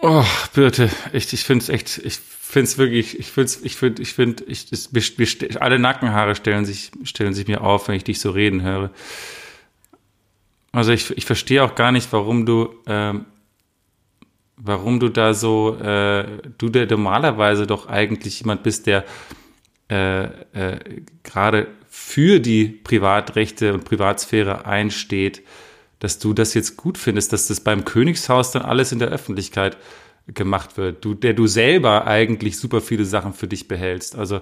[0.01, 0.23] Oh,
[0.53, 4.13] bitte, ich, ich finde es echt, ich finde es wirklich, ich finde ich finde, ich
[4.13, 8.31] finde, ich, ich, alle Nackenhaare stellen sich, stellen sich mir auf, wenn ich dich so
[8.31, 8.91] reden höre.
[10.71, 13.25] Also ich, ich verstehe auch gar nicht, warum du ähm,
[14.63, 16.25] warum du da so, äh,
[16.57, 19.05] du der normalerweise doch eigentlich jemand bist, der
[19.89, 20.79] äh, äh,
[21.23, 25.43] gerade für die Privatrechte und Privatsphäre einsteht,
[25.99, 29.77] dass du das jetzt gut findest, dass das beim Königshaus dann alles in der Öffentlichkeit
[30.27, 34.15] gemacht wird, du, der du selber eigentlich super viele Sachen für dich behältst.
[34.15, 34.41] Also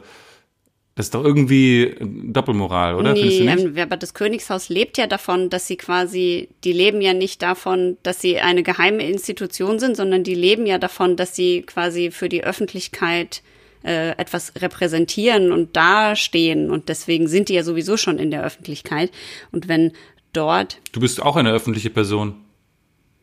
[0.99, 3.13] das ist doch irgendwie Doppelmoral, oder?
[3.13, 7.41] Nee, ähm, aber das Königshaus lebt ja davon, dass sie quasi, die leben ja nicht
[7.41, 12.11] davon, dass sie eine geheime Institution sind, sondern die leben ja davon, dass sie quasi
[12.11, 13.43] für die Öffentlichkeit
[13.85, 16.69] äh, etwas repräsentieren und dastehen.
[16.69, 19.09] Und deswegen sind die ja sowieso schon in der Öffentlichkeit.
[19.53, 19.93] Und wenn
[20.33, 20.79] dort.
[20.91, 22.35] Du bist auch eine öffentliche Person.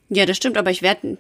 [0.09, 1.19] Ja, das stimmt, aber ich werde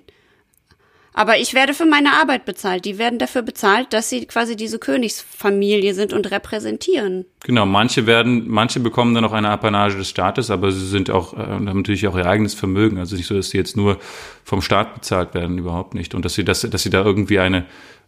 [1.17, 2.85] aber ich werde für meine Arbeit bezahlt.
[2.85, 7.25] Die werden dafür bezahlt, dass sie quasi diese Königsfamilie sind und repräsentieren.
[7.43, 11.33] Genau, manche werden, manche bekommen dann auch eine Apanage des Staates, aber sie sind auch,
[11.33, 12.99] äh, haben natürlich auch ihr eigenes Vermögen.
[12.99, 13.99] Also nicht so, dass sie jetzt nur
[14.45, 16.15] vom Staat bezahlt werden, überhaupt nicht.
[16.15, 17.65] Und dass sie, dass, dass sie da irgendwie eine,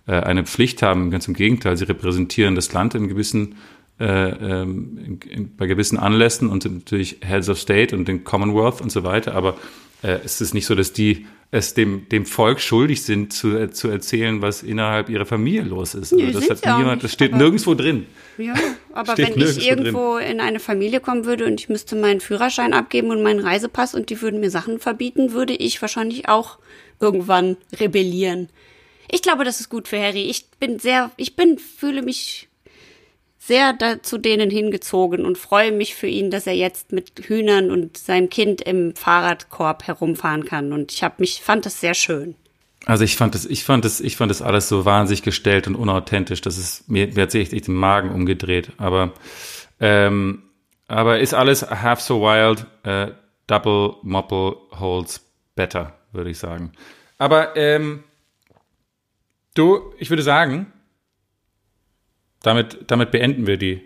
[0.06, 3.56] äh, eine Pflicht haben, ganz im Gegenteil, sie repräsentieren das Land in gewissen
[3.98, 8.82] äh, ähm, in, bei gewissen Anlässen und sind natürlich Heads of State und den Commonwealth
[8.82, 9.56] und so weiter, aber
[10.02, 13.70] äh, es ist nicht so, dass die es dem, dem Volk schuldig sind, zu, äh,
[13.70, 16.12] zu erzählen, was innerhalb ihrer Familie los ist.
[16.12, 18.06] Also das hat niemand, nicht, das steht nirgendwo drin.
[18.36, 18.54] Ja,
[18.92, 20.32] aber wenn ich irgendwo drin.
[20.32, 24.10] in eine Familie kommen würde und ich müsste meinen Führerschein abgeben und meinen Reisepass und
[24.10, 26.58] die würden mir Sachen verbieten, würde ich wahrscheinlich auch
[27.00, 28.50] irgendwann rebellieren.
[29.10, 30.24] Ich glaube, das ist gut für Harry.
[30.24, 32.47] Ich bin sehr, ich bin, fühle mich
[33.48, 37.70] sehr da zu denen hingezogen und freue mich für ihn, dass er jetzt mit Hühnern
[37.70, 40.72] und seinem Kind im Fahrradkorb herumfahren kann.
[40.72, 42.36] Und ich habe mich fand das sehr schön.
[42.84, 45.74] Also ich fand das, ich fand das, ich fand das alles so wahnsinnig gestellt und
[45.74, 46.42] unauthentisch.
[46.42, 48.70] Das ist mir, mir hat sich echt den Magen umgedreht.
[48.76, 49.12] Aber
[49.80, 50.42] ähm,
[50.86, 52.66] aber ist alles half so wild.
[52.84, 53.12] Äh,
[53.46, 56.72] double Mopple holds better, würde ich sagen.
[57.16, 58.04] Aber ähm,
[59.54, 60.72] du, ich würde sagen,
[62.42, 63.82] damit, damit beenden wir die,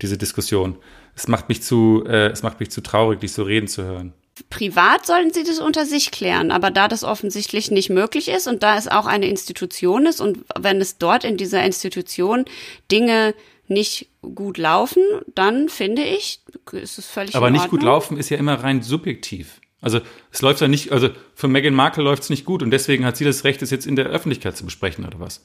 [0.00, 0.78] diese Diskussion.
[1.14, 4.14] Es macht mich zu, äh, es macht mich zu traurig, dich so reden zu hören.
[4.48, 8.62] Privat sollten sie das unter sich klären, aber da das offensichtlich nicht möglich ist und
[8.62, 12.46] da es auch eine Institution ist und wenn es dort in dieser Institution
[12.90, 13.34] Dinge
[13.68, 15.02] nicht gut laufen,
[15.34, 16.40] dann finde ich,
[16.72, 19.60] ist es völlig Aber nicht gut laufen ist ja immer rein subjektiv.
[19.82, 23.04] Also es läuft ja nicht, also für Meghan Markle läuft es nicht gut und deswegen
[23.04, 25.44] hat sie das Recht, es jetzt in der Öffentlichkeit zu besprechen oder was?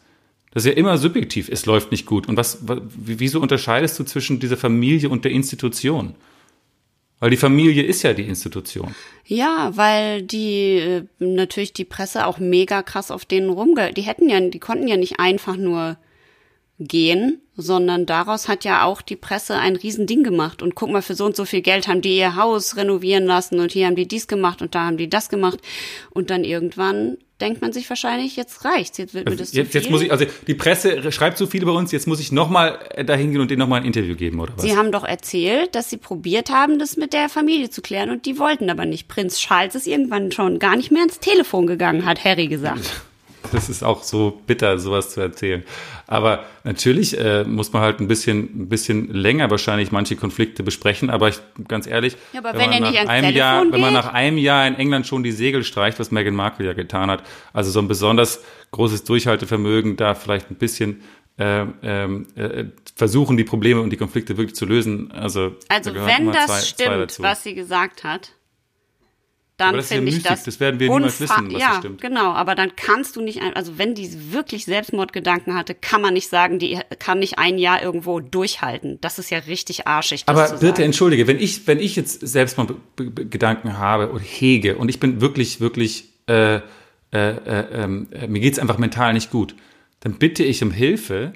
[0.52, 2.28] Das ist ja immer subjektiv, es läuft nicht gut.
[2.28, 6.16] Und was, wieso unterscheidest du zwischen dieser Familie und der Institution?
[7.20, 8.93] Weil die Familie ist ja die Institution.
[9.26, 13.91] Ja, weil die äh, natürlich die Presse auch mega krass auf denen rumge.
[13.93, 15.98] Die hätten ja, die konnten ja nicht einfach nur
[16.80, 20.62] gehen, sondern daraus hat ja auch die Presse ein Riesending gemacht.
[20.62, 23.60] Und guck mal, für so und so viel Geld haben die ihr Haus renovieren lassen
[23.60, 25.60] und hier haben die dies gemacht und da haben die das gemacht.
[26.12, 29.74] Und dann irgendwann denkt man sich wahrscheinlich, jetzt reicht's, jetzt wird mir das jetzt.
[29.74, 32.80] Jetzt muss ich, also die Presse schreibt so viel über uns, jetzt muss ich nochmal
[32.92, 34.64] äh, dahin gehen und denen nochmal ein Interview geben, oder was?
[34.64, 38.26] Sie haben doch erzählt, dass sie probiert haben, das mit der Familie zu klären und
[38.26, 39.08] die wollten aber nicht.
[39.08, 43.02] Prinz Charles ist irgendwann schon gar nicht mehr ins Telefon gegangen, hat Harry gesagt.
[43.52, 45.64] das ist auch so bitter, sowas zu erzählen.
[46.08, 51.10] Aber natürlich äh, muss man halt ein bisschen, ein bisschen länger wahrscheinlich manche Konflikte besprechen.
[51.10, 54.14] Aber ich, ganz ehrlich, Ja, aber wenn, wenn man nach einem Jahr, wenn man nach
[54.14, 57.24] einem Jahr in England schon die Segel streicht, was Meghan Markle ja getan hat,
[57.54, 58.41] also so ein besonders
[58.72, 61.02] großes Durchhaltevermögen, da vielleicht ein bisschen
[61.38, 65.12] äh, ähm, äh, versuchen, die Probleme und die Konflikte wirklich zu lösen.
[65.12, 67.24] Also, Also wenn das zwei, zwei stimmt, dazu.
[67.24, 68.32] was sie gesagt hat,
[69.60, 70.43] Aber dann das ist ja finde ich das.
[70.43, 72.01] das werden wir niemals wissen, was ja, das stimmt.
[72.01, 72.34] genau.
[72.34, 76.60] Aber dann kannst du nicht, also wenn die wirklich Selbstmordgedanken hatte, kann man nicht sagen,
[76.60, 78.99] die kann nicht ein Jahr irgendwo durchhalten.
[79.01, 80.24] Das ist ja richtig arschig.
[80.28, 84.10] Aber bitte entschuldige, wenn ich, wenn ich jetzt selbst mal Be- Be- Be- Gedanken habe
[84.12, 86.60] und hege und ich bin wirklich, wirklich, äh, äh,
[87.12, 89.55] äh, ähm, äh, mir geht's einfach mental nicht gut,
[90.01, 91.34] dann bitte ich um Hilfe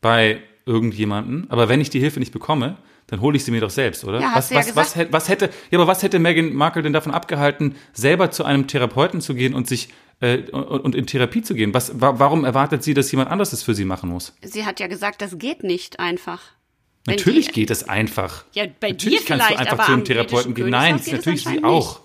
[0.00, 1.46] bei irgendjemanden.
[1.50, 2.78] Aber wenn ich die Hilfe nicht bekomme,
[3.10, 4.20] dann hole ich sie mir doch selbst, oder?
[4.20, 6.92] Ja, was, du ja was, was, hätte, was ja, aber was hätte Meghan Markle denn
[6.92, 9.88] davon abgehalten, selber zu einem Therapeuten zu gehen und sich
[10.20, 11.74] äh, und, und in Therapie zu gehen?
[11.74, 14.32] Was, wa warum erwartet sie, dass jemand anderes das für sie machen muss?
[14.42, 16.40] Sie hat ja gesagt, das geht nicht einfach.
[17.06, 18.44] Natürlich die- geht es einfach.
[18.52, 20.70] Ja, bei natürlich dir kannst du einfach zu einem Therapeuten gehen.
[20.70, 22.00] Nein, natürlich sie auch.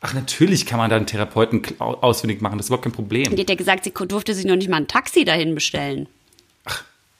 [0.00, 2.58] Ach, natürlich kann man da einen Therapeuten ausfindig machen.
[2.58, 3.34] Das ist überhaupt kein Problem.
[3.34, 6.08] Die hat ja gesagt, sie durfte sich noch nicht mal ein Taxi dahin bestellen.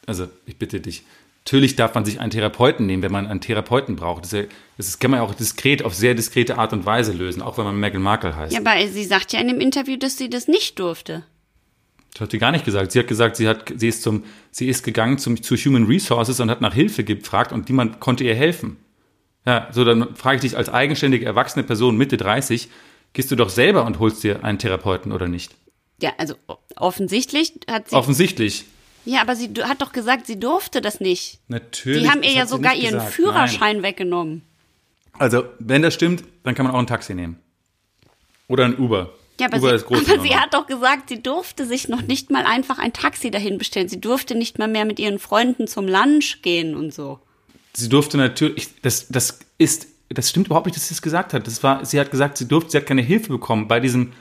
[0.07, 1.03] Also, ich bitte dich.
[1.47, 4.25] Natürlich darf man sich einen Therapeuten nehmen, wenn man einen Therapeuten braucht.
[4.25, 7.57] Das, das kann man ja auch diskret, auf sehr diskrete Art und Weise lösen, auch
[7.57, 8.53] wenn man Meghan Markle heißt.
[8.53, 11.23] Ja, aber sie sagt ja in dem Interview, dass sie das nicht durfte.
[12.13, 12.91] Das hat sie gar nicht gesagt.
[12.91, 16.41] Sie hat gesagt, sie, hat, sie, ist, zum, sie ist gegangen zum, zu Human Resources
[16.41, 18.79] und hat nach Hilfe gefragt und niemand konnte ihr helfen.
[19.47, 22.69] Ja, so dann frage ich dich als eigenständige erwachsene Person Mitte 30,
[23.13, 25.55] gehst du doch selber und holst dir einen Therapeuten oder nicht?
[26.03, 26.35] Ja, also
[26.75, 27.95] offensichtlich hat sie.
[27.95, 28.65] Offensichtlich.
[29.07, 31.39] Ja, aber sie hat doch gesagt, sie durfte das nicht.
[31.49, 32.03] Natürlich.
[32.03, 33.15] Die haben ihr das ja sogar ihren gesagt.
[33.15, 34.43] Führerschein weggenommen.
[35.13, 35.21] Nein.
[35.21, 37.39] Also, wenn das stimmt, dann kann man auch ein Taxi nehmen.
[38.49, 39.11] Oder ein Uber.
[39.39, 42.45] Ja, aber, Uber sie, aber sie hat doch gesagt, sie durfte sich noch nicht mal
[42.45, 43.89] einfach ein Taxi dahin bestellen.
[43.89, 47.21] Sie durfte nicht mal mehr mit ihren Freunden zum Lunch gehen und so.
[47.75, 51.47] Sie durfte natürlich, das, das ist, das stimmt überhaupt nicht, dass sie es gesagt hat.
[51.47, 54.15] Das war, sie hat gesagt, sie durfte, sie hat keine Hilfe bekommen bei diesem,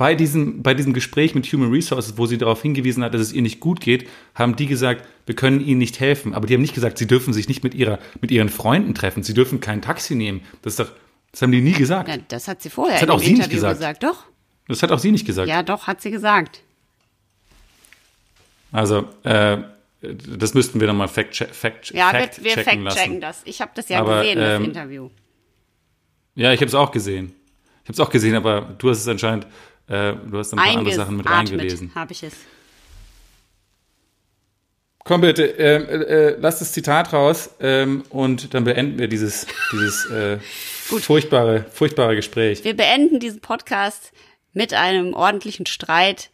[0.00, 3.34] bei diesem, bei diesem Gespräch mit Human Resources, wo sie darauf hingewiesen hat, dass es
[3.34, 6.32] ihr nicht gut geht, haben die gesagt, wir können ihnen nicht helfen.
[6.32, 9.22] Aber die haben nicht gesagt, sie dürfen sich nicht mit ihrer, mit ihren Freunden treffen.
[9.22, 10.40] Sie dürfen kein Taxi nehmen.
[10.62, 10.90] Das doch,
[11.32, 12.08] das haben die nie gesagt.
[12.08, 14.02] Ja, das hat sie vorher Das hat auch sie nicht Interview gesagt.
[14.02, 14.24] Doch,
[14.68, 15.50] Das hat auch sie nicht gesagt.
[15.50, 16.62] ja, doch, hat sie gesagt.
[18.72, 19.58] Also, äh,
[20.00, 23.20] das müssten wir nochmal fact, fact, Ja, fact wir, wir checken fact-checken lassen.
[23.20, 23.42] das.
[23.44, 25.10] Ich habe das ja Aber, gesehen, das ähm, Interview.
[26.36, 27.34] Ja, ich habe es auch gesehen.
[27.82, 29.46] Ich habe es auch gesehen, aber du hast es anscheinend,
[29.90, 31.92] äh, du hast ein paar andere Sachen mit reingelesen.
[31.94, 32.34] habe ich es.
[35.02, 39.46] Komm bitte, ähm, äh, äh, lass das Zitat raus ähm, und dann beenden wir dieses,
[39.72, 40.38] dieses äh,
[41.00, 42.62] furchtbare, furchtbare Gespräch.
[42.62, 44.12] Wir beenden diesen Podcast
[44.52, 46.30] mit einem ordentlichen Streit.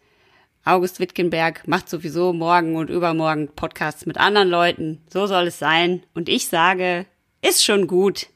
[0.64, 5.00] August Wittgenberg macht sowieso morgen und übermorgen Podcasts mit anderen Leuten.
[5.10, 6.02] So soll es sein.
[6.12, 7.06] Und ich sage,
[7.40, 8.26] ist schon gut.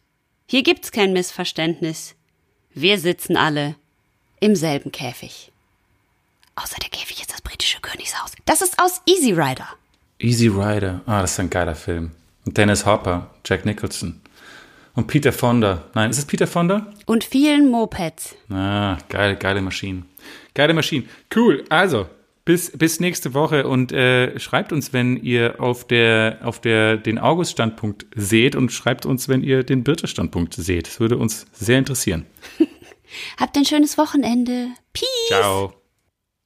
[0.47, 2.15] Hier gibt's kein Missverständnis.
[2.73, 3.75] Wir sitzen alle
[4.41, 5.53] im selben Käfig.
[6.57, 8.33] Außer der Käfig ist das britische Königshaus.
[8.45, 9.69] Das ist aus Easy Rider.
[10.19, 12.11] Easy Rider, ah, das ist ein geiler Film.
[12.45, 14.21] Und Dennis Hopper, Jack Nicholson.
[14.95, 15.85] Und Peter Fonda.
[15.95, 16.93] Nein, ist es Peter Fonda?
[17.07, 18.35] Und vielen Mopeds.
[18.51, 20.05] Ah, geile, geile Maschinen.
[20.53, 21.09] Geile Maschinen.
[21.35, 21.65] Cool.
[21.69, 22.07] Also,
[22.45, 27.19] bis, bis nächste Woche und äh, schreibt uns, wenn ihr auf der, auf der den
[27.19, 30.89] August-Standpunkt seht und schreibt uns, wenn ihr den Birte-Standpunkt seht.
[30.89, 32.27] Das würde uns sehr interessieren.
[33.39, 34.69] Habt ein schönes Wochenende.
[34.93, 35.29] Peace.
[35.29, 35.75] Ciao.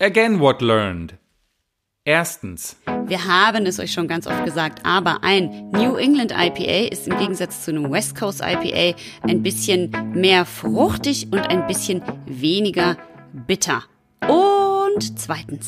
[0.01, 1.15] Again what learned.
[2.07, 2.77] Erstens.
[3.07, 7.17] Wir haben es euch schon ganz oft gesagt, aber ein New England IPA ist im
[7.17, 12.99] Gegensatz zu einem West Coast IPA ein bisschen mehr fruchtig und ein bisschen weniger
[13.47, 13.85] bitter.
[14.29, 15.67] Und zweitens,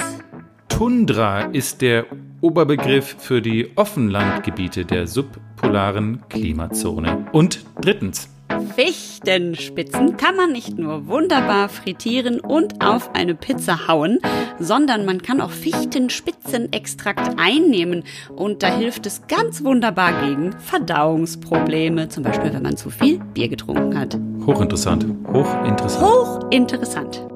[0.69, 2.05] Tundra ist der
[2.43, 7.27] Oberbegriff für die Offenlandgebiete der subpolaren Klimazone.
[7.33, 8.29] Und drittens.
[8.75, 14.19] Fichtenspitzen kann man nicht nur wunderbar frittieren und auf eine Pizza hauen,
[14.59, 22.23] sondern man kann auch Fichtenspitzenextrakt einnehmen und da hilft es ganz wunderbar gegen Verdauungsprobleme, zum
[22.23, 24.19] Beispiel wenn man zu viel Bier getrunken hat.
[24.47, 25.07] Hochinteressant.
[25.33, 26.05] Hochinteressant.
[26.05, 27.36] Hochinteressant.